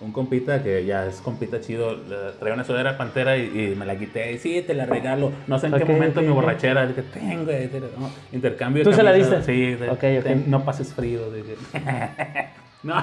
[0.00, 1.96] un compita que ya es compita chido,
[2.40, 3.42] traía una sudadera pantera y,
[3.72, 4.32] y me la quité.
[4.32, 5.30] Y sí, te la regalo.
[5.46, 6.34] No sé en qué momento mi ok.
[6.34, 6.86] borrachera.
[6.86, 7.52] Dije, tengo,
[7.98, 8.82] no, intercambio.
[8.82, 9.46] ¿Tú se la camisas".
[9.46, 9.78] diste?
[10.00, 11.30] Sí, ten- no pases frío.
[11.30, 11.56] Dije.
[12.82, 13.00] no,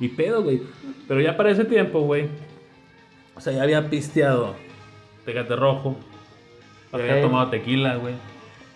[0.00, 0.60] y pedo, güey.
[1.06, 2.26] Pero ya para ese tiempo, güey.
[3.36, 4.56] O sea, ya había pisteado
[5.28, 5.94] Tecate Rojo.
[6.90, 8.14] Ya había tomado tequila, güey.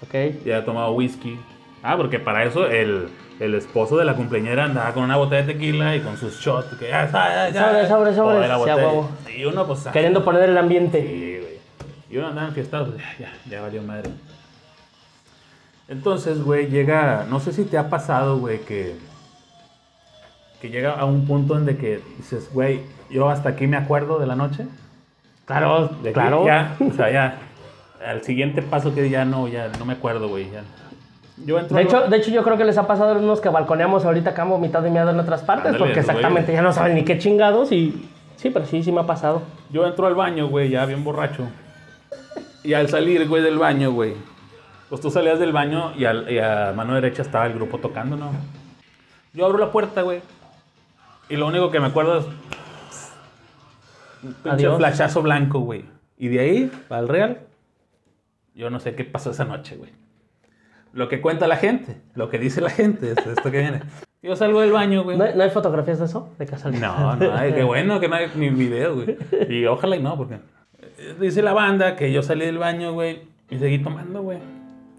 [0.03, 0.13] Ok.
[0.45, 1.41] Ya había tomado whisky.
[1.83, 3.09] Ah, porque para eso el,
[3.41, 6.77] el esposo de la cumpleañera andaba con una botella de tequila y con sus shots.
[6.79, 7.63] Que ya, ya, ya.
[7.65, 8.49] Sobre, sobre, sobre.
[8.49, 9.09] La botella.
[9.35, 9.87] Y uno, pues.
[9.87, 11.01] ah, Queriendo poner el ambiente.
[11.01, 11.55] Sí, güey.
[12.11, 14.11] Y uno andaba enfiestado, pues ya, ya, ya valió madre.
[15.89, 18.97] Entonces, güey, llega, no sé si te ha pasado, güey, que,
[20.61, 24.19] que llega a un punto en de que dices, güey, yo hasta aquí me acuerdo
[24.19, 24.67] de la noche.
[25.47, 26.45] Claro, De claro.
[26.47, 27.39] Ya, o sea, ya,
[28.07, 30.63] al siguiente paso que ya no, ya no me acuerdo, güey, ya.
[31.45, 33.49] Yo entro De hecho, de hecho, yo creo que les ha pasado a unos que
[33.49, 36.01] balconeamos ahorita que han vomitado y meado en otras partes, Ándale, porque güey.
[36.07, 38.09] exactamente ya no saben ni qué chingados y...
[38.37, 39.43] Sí, pero sí, sí me ha pasado.
[39.71, 41.45] Yo entro al baño, güey, ya bien borracho.
[42.65, 44.15] Y al salir, güey, del baño, güey.
[44.89, 48.17] Pues tú salías del baño y, al- y a mano derecha estaba el grupo tocando,
[48.17, 48.31] ¿no?
[49.33, 50.21] Yo abro la puerta, güey.
[51.29, 52.27] Y lo único que me acuerdo es.
[54.23, 54.77] Un pinche Adiós.
[54.79, 55.85] flashazo blanco, güey.
[56.19, 57.41] Y de ahí, al real,
[58.55, 59.91] yo no sé qué pasó esa noche, güey.
[60.93, 63.81] Lo que cuenta la gente, lo que dice la gente, es esto que viene.
[64.23, 65.17] Yo salgo del baño, güey.
[65.17, 66.29] ¿No, hay- no hay fotografías de eso?
[66.39, 66.97] De casualidad.
[66.97, 69.17] No, no, ay, qué bueno que no hay ni video, güey.
[69.49, 70.35] Y ojalá y no, porque
[70.99, 74.39] eh, dice la banda que yo salí del baño, güey, y seguí tomando, güey.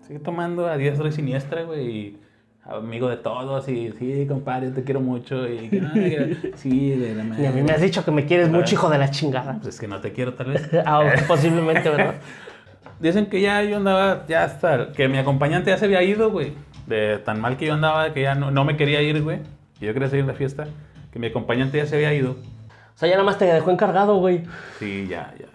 [0.06, 2.20] Seguí tomando a diestra y siniestra, güey, y
[2.66, 7.46] amigo de todos, y sí, compadre, te quiero mucho, y ay, sí, de la Y
[7.46, 9.58] a mí me has dicho que me quieres mucho, hijo de la chingada.
[9.62, 10.70] Pues es que no te quiero, tal vez.
[10.86, 12.16] Ah, posiblemente, ¿verdad?
[13.00, 16.54] Dicen que ya yo andaba, ya hasta, que mi acompañante ya se había ido, güey.
[16.88, 19.40] De tan mal que yo andaba, que ya no, no me quería ir, güey.
[19.80, 20.68] Que yo quería seguir la fiesta.
[21.12, 22.32] Que mi acompañante ya se había ido.
[22.32, 24.44] O sea, ya nada más te dejó encargado, güey.
[24.80, 25.48] Sí, ya, ya.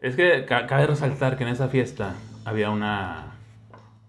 [0.00, 3.26] Es que ca- cabe resaltar que en esa fiesta había una,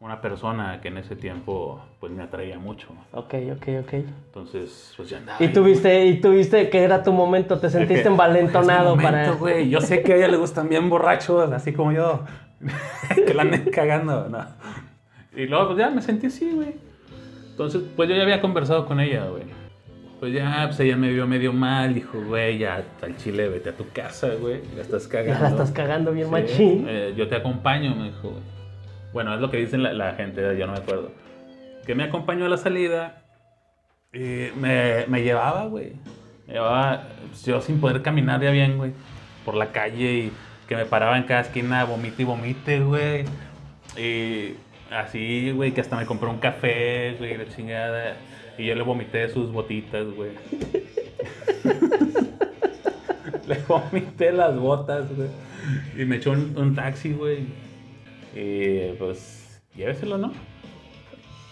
[0.02, 2.88] una persona que en ese tiempo pues me atraía mucho.
[3.12, 3.94] Ok, ok, ok.
[3.94, 5.44] Entonces, pues ya andaba.
[5.44, 9.18] Y tuviste, y tuviste que era tu momento, te sentiste que envalentonado ese para.
[9.18, 9.70] momento, güey.
[9.70, 12.24] Yo sé que a ella le gustan bien borrachos, así como yo.
[13.26, 14.46] que la anden cagando, ¿no?
[15.36, 16.76] Y luego, pues ya me sentí así, güey.
[17.52, 19.44] Entonces, pues yo ya había conversado con ella, güey.
[20.22, 23.74] Pues ya, pues ella me vio medio mal, dijo, güey, ya al chile, vete a
[23.78, 24.62] tu casa, güey.
[24.76, 25.34] La estás cagando.
[25.34, 26.86] Ya la estás cagando bien Sí, machín.
[26.90, 28.30] eh, yo te acompaño, me dijo.
[28.30, 28.59] güey.
[29.14, 31.12] Bueno, es lo que dicen la, la gente, yo no me acuerdo.
[31.86, 33.24] Que me acompañó a la salida
[34.14, 35.94] y me, me llevaba, güey.
[36.48, 38.94] Me llevaba, pues, yo sin poder caminar ya bien, güey.
[39.46, 40.32] Por la calle y
[40.68, 43.26] que me paraba en cada esquina, vomite y vomite, güey.
[43.98, 44.56] Y
[44.92, 48.18] así, güey, que hasta me compró un café, güey, la chingada.
[48.58, 50.32] Y yo le vomité sus botitas, güey.
[53.48, 55.30] le vomité las botas, güey.
[55.98, 57.69] Y me echó un, un taxi, güey.
[58.36, 60.32] Y pues, lléveselo, ¿no?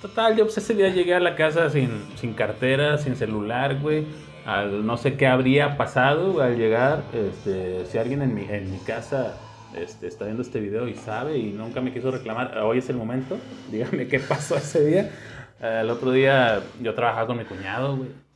[0.02, 4.06] Total, yo pues ese día llegué a la casa sin, sin cartera, sin celular, güey.
[4.46, 7.04] Al, no sé qué habría pasado al llegar.
[7.14, 9.36] Este, si alguien en mi, en mi casa
[9.76, 12.96] este, está viendo este video y sabe y nunca me quiso reclamar, hoy es el
[12.96, 13.38] momento.
[13.72, 15.12] Dígame qué pasó ese día.
[15.60, 18.27] Eh, el otro día yo trabajaba con mi cuñado, güey.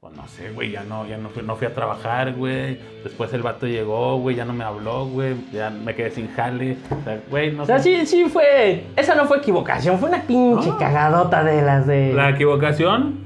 [0.00, 2.78] Pues no sé, güey, ya no, ya no fui, no fui a trabajar, güey.
[3.04, 5.34] Después el vato llegó, güey, ya no me habló, güey.
[5.52, 6.78] Ya me quedé sin jale.
[6.90, 8.00] O sea, güey, no O sea, sé.
[8.00, 8.86] sí, sí fue.
[8.96, 10.78] Esa no fue equivocación, fue una pinche No.
[10.78, 12.14] cagadota de las de.
[12.14, 13.24] La equivocación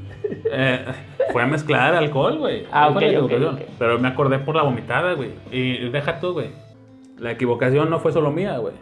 [0.51, 0.85] eh,
[1.31, 2.67] fue a mezclar alcohol, güey.
[2.73, 3.55] Ah, Esa fue la ok, ok, equivocación.
[3.55, 3.75] ok.
[3.79, 5.31] Pero me acordé por la vomitada, güey.
[5.53, 6.51] Y deja tú, güey.
[7.21, 8.75] La equivocación no fue solo mía, güey.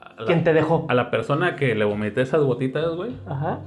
[0.00, 0.84] A la- ¿Quién te dejó?
[0.88, 3.12] A la persona que le vomité esas botitas, güey.
[3.28, 3.60] Ajá.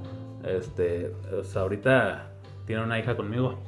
[0.44, 2.26] Este, o sea, ahorita
[2.70, 3.56] tiene una hija conmigo.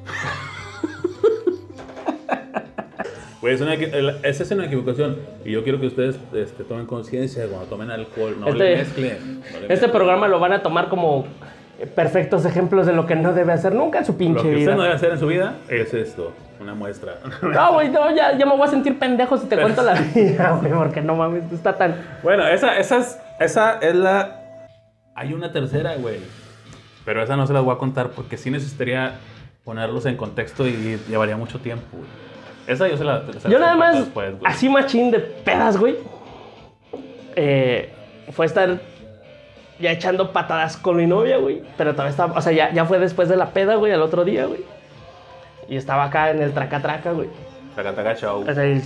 [3.42, 5.18] Güey, es una esa es una equivocación.
[5.44, 8.36] Y yo quiero que ustedes este, tomen conciencia cuando tomen alcohol.
[8.40, 9.40] No le Este- mezclen.
[9.40, 9.92] no le Este mezclen.
[9.92, 11.26] programa lo van a tomar como
[11.96, 14.60] perfectos ejemplos de lo que no debe hacer nunca en su Lo pinche que usted
[14.60, 14.76] vida.
[14.76, 17.16] no debe hacer en su vida es esto, una muestra.
[17.42, 19.94] No, güey, no, ya, ya me voy a sentir pendejo si te Pero- cuento la
[20.16, 21.96] vida, güey, porque no mames, está tan.
[22.22, 24.38] bueno, esa, esa, es, esa es la...
[25.16, 26.18] Hay una tercera, güey.
[27.06, 29.16] Pero esa no se las voy a contar porque sí necesitaría
[29.64, 32.10] ponerlos en contexto y llevaría mucho tiempo, güey.
[32.68, 33.24] Esa yo se la...
[33.40, 35.96] se Yo la nada más, después, así machín de pedas, güey.
[37.36, 37.92] eh,
[38.32, 38.80] fue estar
[39.80, 41.64] ya echando patadas con mi novia, güey.
[41.78, 44.24] Pero todavía estaba, o sea, ya, ya fue después de la peda, güey, al otro
[44.24, 44.62] día, güey.
[45.68, 47.30] Y estaba acá en el traca-traca, güey.
[47.76, 48.42] Taca, chau.
[48.48, 48.84] O sea, el-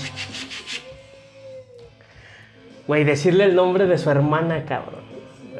[2.88, 5.02] Güey, decirle el nombre de su hermana, cabrón.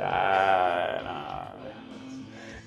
[0.02, 1.35] Ah,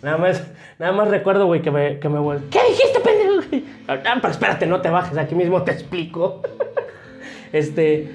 [0.02, 0.46] Nada más,
[0.78, 2.18] nada más recuerdo, güey, que me, que me.
[2.50, 3.48] ¿Qué dijiste, pendejo?
[3.48, 3.64] güey?
[3.88, 6.42] Ah, pero espérate, no te bajes, aquí mismo te explico.
[7.52, 8.10] este.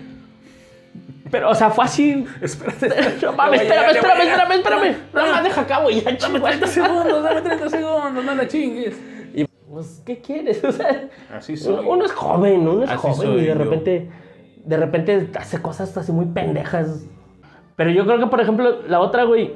[1.29, 2.25] Pero, o sea, fue así.
[2.41, 2.87] Espérate.
[3.25, 4.95] No mames, espérame, espérame, espérame, espérame.
[5.13, 6.47] Nada más deja acá, güey, ya Dame chingada.
[6.49, 9.01] 30 segundos, dame 30 segundos, no la chingues.
[9.33, 10.63] Y, pues, ¿qué quieres?
[10.63, 11.83] O sea, Así soy.
[11.85, 13.55] uno, es joven, uno es Así joven y de yo.
[13.55, 14.09] repente,
[14.63, 17.05] de repente hace cosas así muy pendejas.
[17.75, 19.53] Pero yo creo que, por ejemplo, la otra, güey,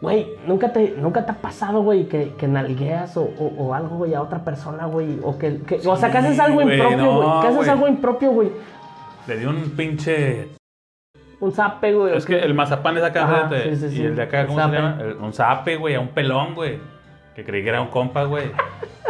[0.00, 3.96] güey, nunca te, nunca te ha pasado, güey, que, que nalgueas o, o- o algo,
[3.96, 6.96] güey, a otra persona, güey, o que, que- o sea, que haces algo güey, impropio,
[6.98, 7.68] no, güey, que haces güey.
[7.70, 8.50] algo impropio, güey,
[9.26, 10.48] Le di un pinche.
[11.40, 12.16] un zape, güey.
[12.16, 14.02] Es que el mazapán es acá, Ajá, sí, sí, sí.
[14.02, 14.98] Y el de acá, ¿cómo se llama?
[15.00, 16.78] El- un zape, güey, a un pelón, güey.
[17.34, 18.50] Que creí que era un compa, güey.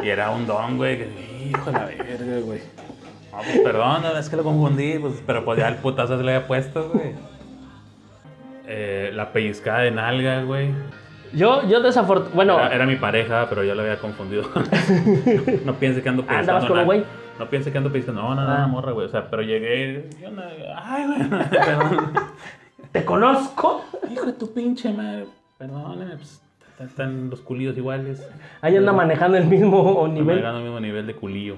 [0.02, 0.98] Y era un don, güey.
[0.98, 2.60] Que, hijo de la verga, güey.
[3.32, 6.24] No, pues perdón, no, es que lo confundí, pues, pero pues ya el putazo se
[6.24, 7.12] le había puesto, güey.
[8.70, 10.70] Eh, la pellizcada de nalga, güey.
[11.32, 14.44] Yo, yo desafortunadamente, bueno, Era, era mi pareja, pero yo la había confundido.
[15.64, 16.52] no piense que ando Ah, pellizcando.
[16.52, 16.84] ¿andabas nada.
[16.84, 17.04] güey?
[17.38, 18.22] No piense que ando pellizcando.
[18.22, 18.66] No, no, no, Ah.
[18.66, 19.06] morra, güey.
[19.06, 20.08] O sea, pero llegué.
[20.20, 20.42] Yo no,
[20.76, 21.28] ay, güey.
[21.50, 22.12] Perdón.
[22.92, 23.84] te conozco.
[24.10, 25.26] Hijo de tu pinche madre.
[25.58, 26.40] Perdóneme, pues.
[26.80, 28.22] están los culillos iguales.
[28.60, 30.26] Ahí anda manejando el mismo nivel.
[30.36, 31.56] manejando el mismo nivel de culillo.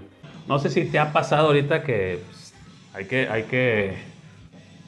[0.48, 2.54] No sé si te ha pasado ahorita que pues,
[2.94, 3.94] hay que, hay que,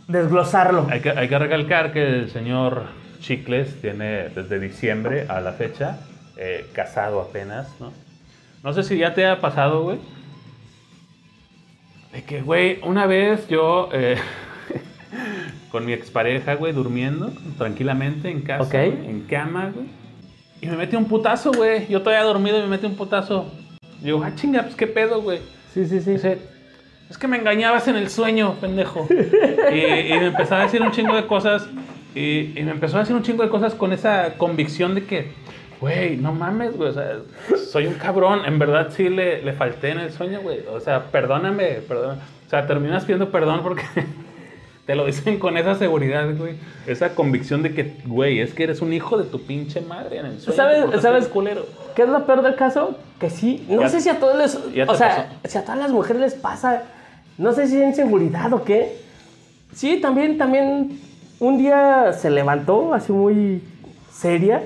[0.09, 0.87] Desglosarlo.
[0.91, 2.85] hay que, hay que recalcar que el señor
[3.21, 5.99] Chicles tiene desde diciembre a la fecha
[6.37, 7.93] eh, casado apenas, ¿no?
[8.63, 9.99] No sé si ya te ha pasado, güey.
[12.13, 14.17] De que, güey, una vez yo eh,
[15.71, 18.71] con mi expareja, güey, durmiendo tranquilamente en casa, Ok.
[18.73, 19.87] güey, en cama, güey.
[20.61, 21.89] Y me mete un putazo, güey.
[21.89, 23.51] Yo todavía dormido y me mete un putazo.
[24.01, 25.41] Digo, ah, chinga, pues qué pedo, güey.
[25.75, 26.13] Sí, sí, sí.
[26.13, 26.39] Dice,
[27.13, 29.07] es que me engañabas en el sueño, pendejo.
[29.11, 29.15] y,
[30.13, 31.67] y me empezó a decir un chingo de cosas.
[32.15, 35.33] Y, y me empezó a decir un chingo de cosas con esa convicción de que,
[35.81, 36.89] güey, no mames, güey.
[36.91, 37.19] O sea,
[37.71, 38.41] soy un cabrón.
[38.47, 40.61] En verdad sí le, le falté en el sueño, güey.
[40.73, 42.21] O sea, perdóname, perdóname.
[42.47, 43.85] O sea, terminas pidiendo perdón porque
[44.87, 46.55] te lo dicen con esa seguridad, güey.
[46.87, 50.27] Esa convicción de que, güey, es que eres un hijo de tu pinche madre en
[50.27, 50.57] el sueño.
[50.57, 51.65] ¿Sabes- sabes- culero.
[51.95, 52.99] ¿Qué es lo peor del caso?
[53.19, 55.49] Que sí, no Ya- sé si a ya te O sea, pasó.
[55.49, 56.83] si a todas las mujeres les pasa.
[57.39, 58.97] No sé si es inseguridad o qué.
[59.75, 61.01] Sí, también, también.
[61.41, 63.63] Un día se levantó así muy
[64.13, 64.63] seria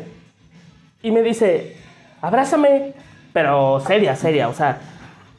[1.02, 1.76] y me dice:
[2.20, 2.92] Abrázame,
[3.32, 4.48] pero seria, seria.
[4.48, 4.80] O sea,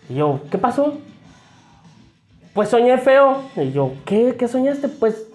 [0.10, 0.98] y yo, ¿qué pasó?
[2.54, 3.44] Pues soñé feo.
[3.56, 4.36] Y yo, ¿qué?
[4.38, 4.88] ¿Qué soñaste?
[4.88, 5.28] Pues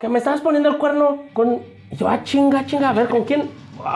[0.00, 1.60] que me estabas poniendo el cuerno con.
[1.90, 3.48] Y yo, ah, chinga, chinga, a ver, ¿con quién?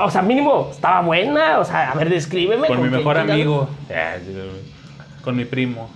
[0.05, 1.59] O sea, mínimo, estaba buena.
[1.59, 2.68] O sea, a ver, descríbeme.
[2.68, 3.68] Con mi mejor amigo.
[3.88, 4.20] Eh,
[5.24, 5.88] Con mi primo.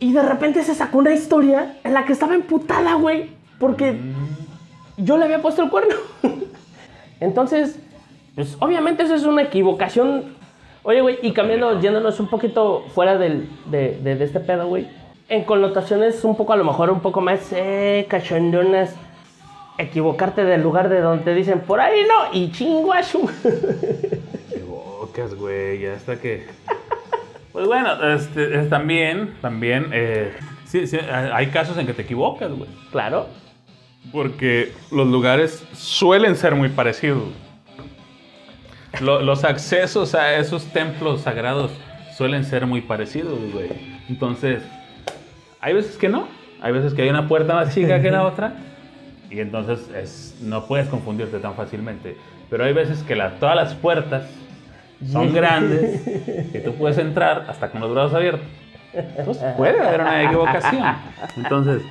[0.00, 3.30] Y de repente se sacó una historia en la que estaba emputada, güey.
[3.58, 3.96] Porque
[4.96, 5.94] yo le había puesto el cuerno.
[7.20, 7.78] Entonces,
[8.34, 10.34] pues obviamente eso es una equivocación.
[10.82, 14.88] Oye, güey, y cambiando, yéndonos un poquito fuera del, de, de- de este pedo, güey.
[15.28, 18.94] En connotaciones un poco, a lo mejor un poco más eh, cachondonas.
[19.78, 23.28] Equivocarte del lugar de donde te dicen, por ahí no, y chinguashu.
[23.42, 26.46] Qué bocas, güey, ya hasta que...
[27.52, 30.32] Pues bueno, este, es también, también, eh,
[30.66, 32.70] sí, sí, hay casos en que te equivocas, güey.
[32.90, 33.26] claro.
[34.12, 37.24] Porque los lugares suelen ser muy parecidos.
[39.00, 41.70] Lo- los accesos a esos templos sagrados
[42.16, 43.68] suelen ser muy parecidos, güey.
[44.08, 44.62] Entonces,
[45.60, 46.28] hay veces que no.
[46.62, 48.54] Hay veces que hay una puerta más chica que la otra.
[49.30, 52.16] Y entonces es, no puedes confundirte tan fácilmente.
[52.48, 54.24] Pero hay veces que la- todas las puertas
[55.06, 56.06] son grandes
[56.54, 58.46] y tú puedes entrar hasta con los brazos abiertos.
[58.92, 60.84] Entonces puede haber una equivocación.
[61.36, 61.82] Entonces,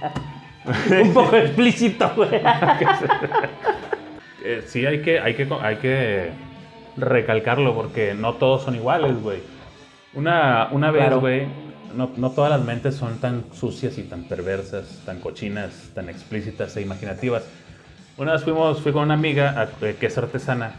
[1.01, 2.29] Un poco explícito, güey.
[4.43, 6.29] Eh, sí, hay que, hay, que, hay que
[6.95, 9.39] recalcarlo porque no todos son iguales, güey.
[10.13, 11.19] Una, una vez, Claro.
[11.19, 11.45] güey,
[11.95, 16.75] no, no todas las mentes son tan sucias y tan perversas, tan cochinas, tan explícitas
[16.77, 17.43] e imaginativas.
[18.17, 20.71] Una vez fuimos, fui con una amiga a- eh, que es artesana.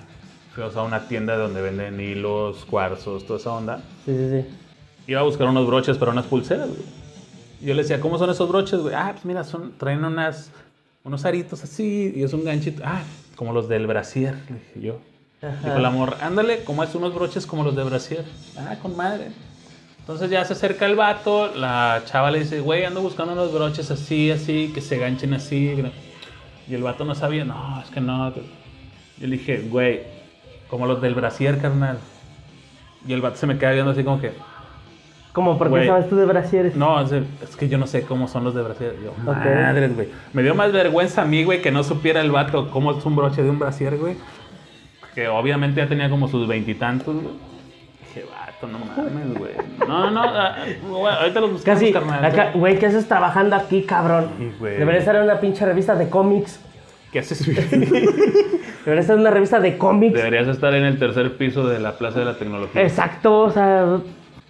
[0.54, 3.76] Fuimos a una tienda donde venden hilos, cuarzos, toda esa onda.
[4.04, 4.46] Sí, sí, sí.
[5.06, 6.82] Iba a buscar unos broches para unas pulseras, güey.
[7.60, 8.94] Yo le decía, ¿cómo son esos broches, güey?
[8.94, 10.50] Ah, pues mira, son, traen unas,
[11.04, 12.82] unos aritos así y es un ganchito.
[12.84, 13.02] Ah,
[13.36, 14.98] como los del brasier, le dije yo.
[15.62, 18.24] Dijo el amor, ándale, como es unos broches como los de brasier.
[18.58, 19.28] Ah, con madre.
[20.00, 23.90] Entonces ya se acerca el vato, la chava le dice, güey, ando buscando unos broches
[23.90, 25.74] así, así, que se ganchen así.
[26.68, 28.34] Y el vato no sabía, no, es que no.
[28.34, 28.42] Yo
[29.20, 30.00] le dije, güey,
[30.70, 31.98] como los del brasier, carnal.
[33.06, 34.32] Y el vato se me queda viendo así como que,
[35.32, 36.76] Como porque sabes tú de brasieres.
[36.76, 38.94] no, es, es que yo no sé cómo son los de brasier.
[39.02, 39.36] Yo, Ok.
[39.36, 40.08] madres, güey.
[40.32, 43.16] Me dio más vergüenza a mí, güey, que no supiera el vato cómo es un
[43.16, 44.16] broche de un brasier, güey.
[45.14, 47.34] Que obviamente ya tenía como sus veintitantos, güey.
[48.06, 49.52] Dije, vato, no mames, güey.
[49.88, 50.56] No, no, ah,
[50.88, 52.50] güey, ahorita los buscamos, Casi, carnal.
[52.54, 54.28] güey, ¿qué haces trabajando aquí, cabrón?
[54.38, 54.52] Sí.
[54.60, 56.60] Debería estar en una pinche revista de cómics.
[57.12, 57.44] ¿Qué haces?
[58.84, 60.14] Debería estar en una revista de cómics.
[60.14, 62.82] Deberías estar en el tercer piso de la Plaza de la Tecnología.
[62.82, 63.98] Exacto, o sea,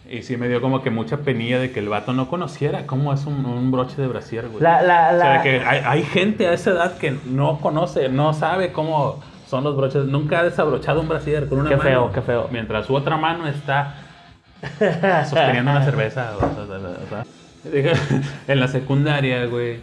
[0.08, 3.12] Y sí me dio como que mucha penilla de que el vato no conociera cómo
[3.12, 4.62] es un, un broche de brasier, güey.
[4.62, 7.58] la, la, O sea, la- de que hay, hay gente a esa edad que no
[7.60, 10.04] conoce, no sabe cómo son los broches.
[10.04, 11.88] Nunca ha desabrochado un brasier con una Qué mano.
[11.90, 12.48] feo, qué feo.
[12.52, 13.94] Mientras su otra mano está
[15.28, 16.32] sosteniendo una cerveza.
[16.36, 17.24] o sea, o sea,
[17.72, 17.90] digo,
[18.48, 19.78] en la secundaria, güey.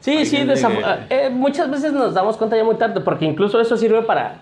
[0.00, 3.76] Sí, sí, que- eh, muchas veces nos damos cuenta ya muy tarde, porque incluso eso
[3.76, 4.36] sirve para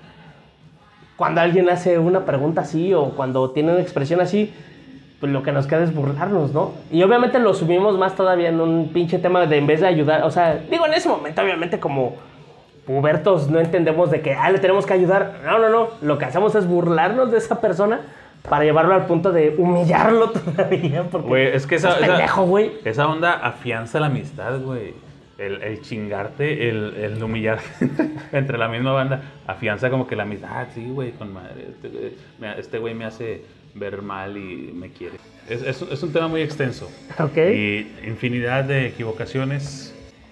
[1.17, 4.53] cuando alguien hace una pregunta así o cuando tiene una expresión así,
[5.21, 6.73] pues lo que nos queda es burlarnos, ¿no?
[6.91, 10.25] Y obviamente lo subimos más todavía en un pinche tema de en vez de ayudar,
[10.25, 12.17] o sea, digo, en ese momento obviamente como
[12.87, 15.41] pubertos no entendemos de que, ah, le tenemos que ayudar.
[15.45, 18.01] No, no, no, lo que hacemos es burlarnos de esa persona
[18.49, 24.01] para llevarlo al punto de humillarlo todavía, porque Güey, es que pendejo, esa onda afianza
[24.01, 24.95] la amistad, güey.
[25.39, 27.65] El, el chingarte, el, el humillarte
[28.33, 30.49] entre la misma banda, afianza como que la amistad.
[30.53, 31.67] Ah, sí, güey, con madre.
[31.71, 33.43] Este güey me, este güey me hace
[33.75, 35.17] ver mal y me quiere.
[35.49, 36.91] Es, es, es un tema muy extenso.
[37.19, 37.37] Ok.
[37.37, 39.91] Y infinidad de equivocaciones.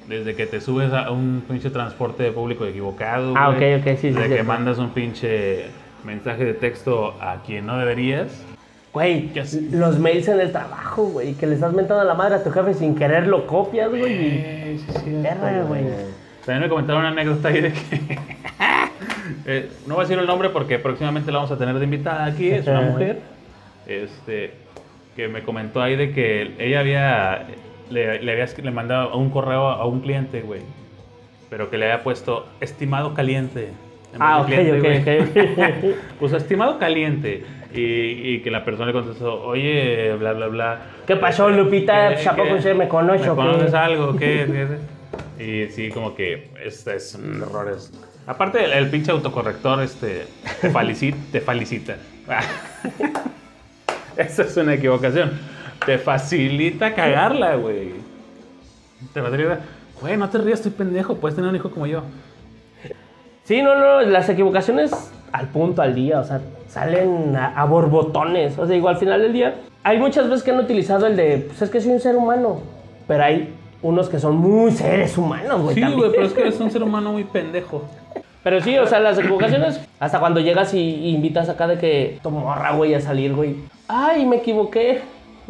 [0.08, 3.34] Desde que te subes a un pinche transporte público equivocado.
[3.36, 4.34] Ah, güey, ok, ok, sí, sí, De sí.
[4.34, 5.66] que mandas un pinche
[6.04, 8.44] mensaje de texto a quien no deberías.
[8.92, 9.30] Güey,
[9.70, 12.50] los mails en el trabajo, güey, que le estás mentando a la madre a tu
[12.50, 14.78] jefe sin querer lo copias, güey.
[14.78, 15.84] sí, sí, Perra, güey.
[16.44, 18.18] También me comentaron una anécdota ahí de que.
[19.46, 22.26] eh, no voy a decir el nombre porque próximamente la vamos a tener de invitada
[22.26, 22.50] aquí.
[22.50, 23.20] Es una mujer.
[23.86, 24.54] Este.
[25.16, 27.46] Que me comentó ahí de que ella había.
[27.90, 30.60] Le, le había le mandado un correo a un cliente, güey.
[31.48, 33.68] Pero que le había puesto estimado caliente.
[34.18, 35.92] Ah, ok, cliente, ok, güey.
[35.92, 35.96] ok.
[36.20, 37.44] Puso estimado caliente.
[37.74, 40.80] Y, y que la persona le contestó, oye, bla, bla, bla.
[41.06, 42.14] ¿Qué pasó, Lupita?
[42.16, 44.16] ¿Qué- ¿A poco usted me conoce ¿Me conoces algo?
[44.16, 44.66] ¿Qué?
[45.38, 47.72] Y sí, como que este es un error.
[47.74, 47.90] es-
[48.26, 50.26] Aparte, el, el pinche autocorrector este,
[50.60, 51.96] te, felicita, te felicita.
[54.16, 55.32] Esa es una equivocación.
[55.84, 57.92] Te facilita cagarla, güey.
[59.12, 59.60] Te facilita.
[60.00, 61.16] Güey, no te rías, estoy pendejo.
[61.16, 62.02] Puedes tener un hijo como yo.
[63.44, 64.92] Sí, no, no, las equivocaciones
[65.32, 68.58] al punto, al día, o sea, salen a, a borbotones.
[68.58, 71.44] O sea, digo, al final del día, hay muchas veces que han utilizado el de,
[71.48, 72.60] pues es que soy un ser humano,
[73.08, 73.52] pero hay
[73.82, 75.74] unos que son muy seres humanos, güey.
[75.74, 77.82] Sí, güey, pero es que eres un ser humano muy pendejo.
[78.44, 82.18] Pero sí, o sea, las equivocaciones, hasta cuando llegas y, y invitas acá de que
[82.22, 83.56] tu morra, güey, a salir, güey.
[83.86, 85.00] Ay, me equivoqué,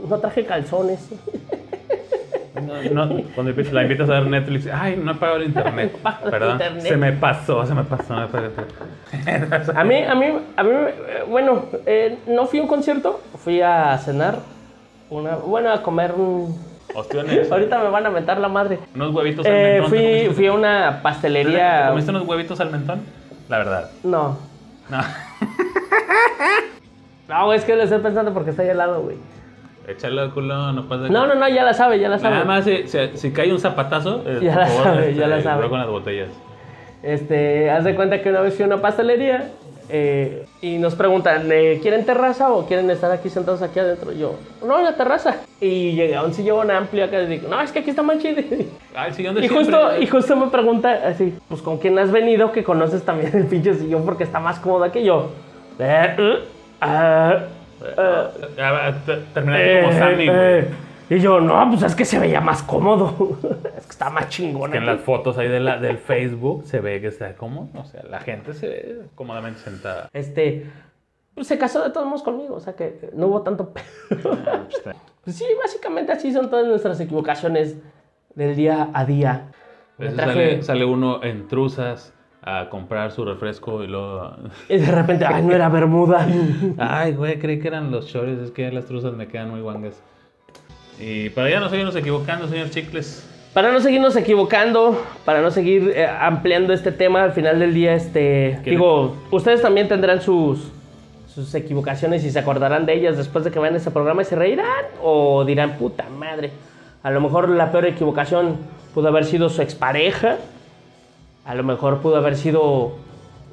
[0.08, 1.08] no traje calzones.
[2.66, 5.96] No, no, cuando la invitas a ver Netflix, ay, no he pagado el internet.
[6.30, 6.82] Perdón, internet.
[6.82, 8.14] se me pasó, se me pasó.
[8.14, 8.64] no he pagado el
[9.22, 9.72] internet.
[9.76, 13.60] A mí, a mí, a mí, eh, bueno, eh, no fui a un concierto, fui
[13.60, 14.38] a cenar,
[15.10, 16.56] una, bueno, a comer un...
[16.94, 17.50] Ostiones.
[17.50, 18.78] Ahorita me van a meter la madre.
[18.94, 19.90] Unos huevitos al Eh, mentón.
[19.92, 21.86] ¿te fui, fui a una ¿Te pastelería.
[21.88, 23.00] comiste unos huevitos al mentón?
[23.48, 23.90] La verdad.
[24.04, 24.36] No.
[24.90, 24.98] No.
[27.28, 29.16] No, es que lo estoy pensando porque está ahí al lado, güey.
[29.88, 32.34] Échale al culo, no pasa No, no, no, ya la sabe, ya la sabe.
[32.34, 35.26] Nada más, si, si- si cae un zapatazo, eh, Ya la favor, sabe, este, ya
[35.26, 35.54] la sabe.
[35.56, 36.28] cuidado con las botellas.
[37.02, 39.50] Este, haz de cuenta que una vez fui a una pastelería
[39.88, 44.12] eh, y nos preguntan, eh, ¿quieren terraza o quieren estar aquí sentados aquí adentro?
[44.12, 45.36] Yo, no, en la terraza.
[45.60, 48.18] Y llegué a un sillón amplio acá y digo, no, es que aquí está más
[48.18, 48.40] chido.
[48.94, 49.64] Ah, el sillón de Y siempre.
[49.74, 53.46] justo, y justo me pregunta así, pues ¿con quién has venido que conoces también el
[53.46, 55.30] pinche sillón porque está más cómodo que yo?
[55.78, 56.14] Eh,
[56.80, 57.61] Ah, te-
[59.34, 60.30] Terminaste como eh, Sammy, eh.
[60.68, 61.18] güey.
[61.18, 63.38] Y yo, no, pues es que se veía más cómodo.
[63.76, 64.70] es que está más chingón.
[64.70, 64.92] Que en aquí".
[64.92, 67.68] las fotos ahí de la, del Facebook se ve que está cómodo.
[67.74, 70.08] O sea, la gente se ve cómodamente sentada.
[70.12, 70.70] Este,
[71.34, 74.38] pues se casó de todos modos conmigo, o sea que no hubo tanto pedo.
[74.46, 77.76] Ah, pues, Pues sí, básicamente así son todas nuestras equivocaciones
[78.34, 79.48] del día a día.
[79.98, 84.36] Traje- sale, sale uno en truzas a comprar su refresco y luego...
[84.68, 86.26] Y de repente, ay, no era Bermuda.
[86.78, 90.02] Ay, güey, creí que eran los shorts, es que las truzas me quedan muy guangas.
[90.98, 93.28] Y para ya no seguirnos equivocando, señor Chicles.
[93.54, 97.94] Para no seguirnos equivocando, para no seguir eh, ampliando este tema, al final del día,
[97.94, 100.72] este, ¿Qué digo, ustedes también tendrán sus,
[101.32, 104.36] sus equivocaciones y se acordarán de ellas después de que vean este programa y se
[104.36, 106.50] reirán o dirán, puta madre,
[107.02, 108.56] a lo mejor la peor equivocación
[108.94, 110.36] pudo haber sido su expareja,
[111.44, 112.92] a lo mejor pudo haber sido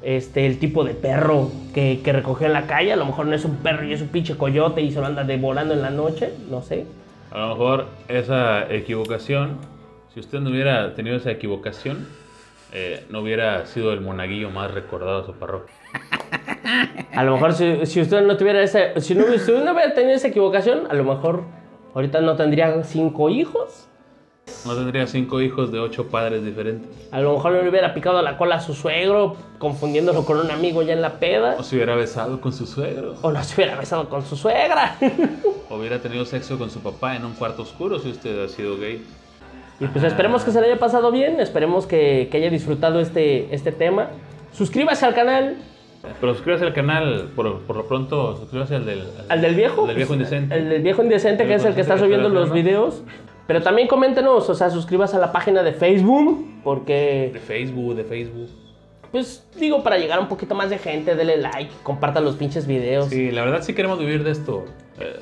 [0.02, 3.34] este, el tipo de perro que, que recogió en la calle, a lo mejor no
[3.34, 5.90] es un perro y es un pinche coyote y se lo anda devorando en la
[5.90, 6.86] noche, no sé.
[7.30, 9.58] A lo mejor esa equivocación,
[10.12, 12.08] si usted no hubiera tenido esa equivocación,
[12.72, 15.74] eh, no hubiera sido el monaguillo más recordado de su parroquia.
[17.12, 19.92] A lo mejor si, si usted no tuviera esa, si no, si usted no hubiera
[19.92, 21.42] tenido esa equivocación, a lo mejor
[21.94, 23.88] ahorita no tendría cinco hijos.
[24.66, 26.90] No tendría cinco hijos de ocho padres diferentes.
[27.10, 30.82] A lo mejor le hubiera picado la cola a su suegro, confundiéndolo con un amigo
[30.82, 31.56] ya en la peda.
[31.58, 33.14] O se hubiera besado con su suegro.
[33.22, 34.96] O no se hubiera besado con su suegra.
[35.70, 38.76] O hubiera tenido sexo con su papá en un cuarto oscuro si usted ha sido
[38.76, 39.04] gay.
[39.78, 43.54] Y pues esperemos que se le haya pasado bien, esperemos que, que haya disfrutado este,
[43.54, 44.08] este tema.
[44.52, 45.56] Suscríbase al canal,
[46.20, 49.04] Pero suscríbase al canal, por, por lo pronto, suscríbase al del...
[49.28, 49.82] al del viejo.
[49.82, 50.54] Al del viejo indecente.
[50.54, 53.02] El del viejo indecente, que es el que está subiendo los videos.
[53.50, 58.04] Pero también coméntenos, o sea, suscríbase a la página de Facebook, porque De Facebook, de
[58.04, 58.48] Facebook.
[59.10, 62.64] Pues digo, para llegar a un poquito más de gente, dele like, compartan los pinches
[62.68, 63.08] videos.
[63.08, 64.66] Sí, la verdad sí queremos vivir de esto.
[65.00, 65.18] Eh,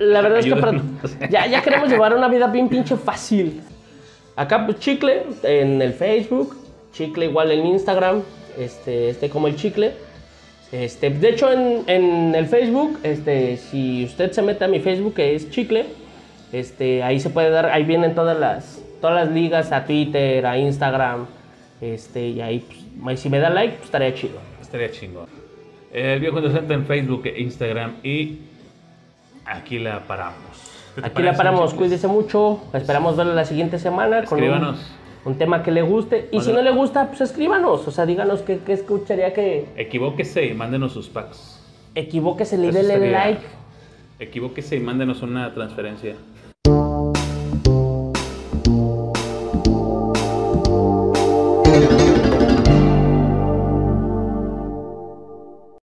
[0.00, 0.82] La verdad es que para-
[1.30, 3.62] ya, ya queremos llevar una vida bien pinche fácil.
[4.36, 6.54] Acá pues, Chicle en el Facebook,
[6.92, 8.20] Chicle igual en Instagram,
[8.58, 9.92] este, este como el Chicle.
[10.72, 15.14] Este, de hecho en, en el Facebook, este, si usted se mete a mi Facebook
[15.14, 15.86] que es Chicle,
[16.52, 20.58] este, ahí se puede dar, ahí vienen todas las, todas las ligas, a Twitter, a
[20.58, 21.26] Instagram,
[21.80, 22.64] este, y ahí,
[23.02, 24.38] pues, si me da like, pues estaría chido.
[24.60, 25.26] Estaría chingón.
[25.92, 28.38] El viejo inocente en Facebook, e Instagram y
[29.44, 30.36] aquí la paramos.
[30.94, 34.92] ¿Qué te Aquí la paramos, cuídese mucho, esperamos verlo la siguiente semana con un, Escríbanos.
[35.24, 38.40] un tema que le guste, y si no le gusta, pues escríbanos, o sea, díganos
[38.42, 41.58] qué, qué escucharía que Equivóquese y mándenos sus packs.
[41.94, 43.40] equivóquese, le Eso déle estaría- like.
[44.18, 46.14] Equivóquese y mándenos una transferencia.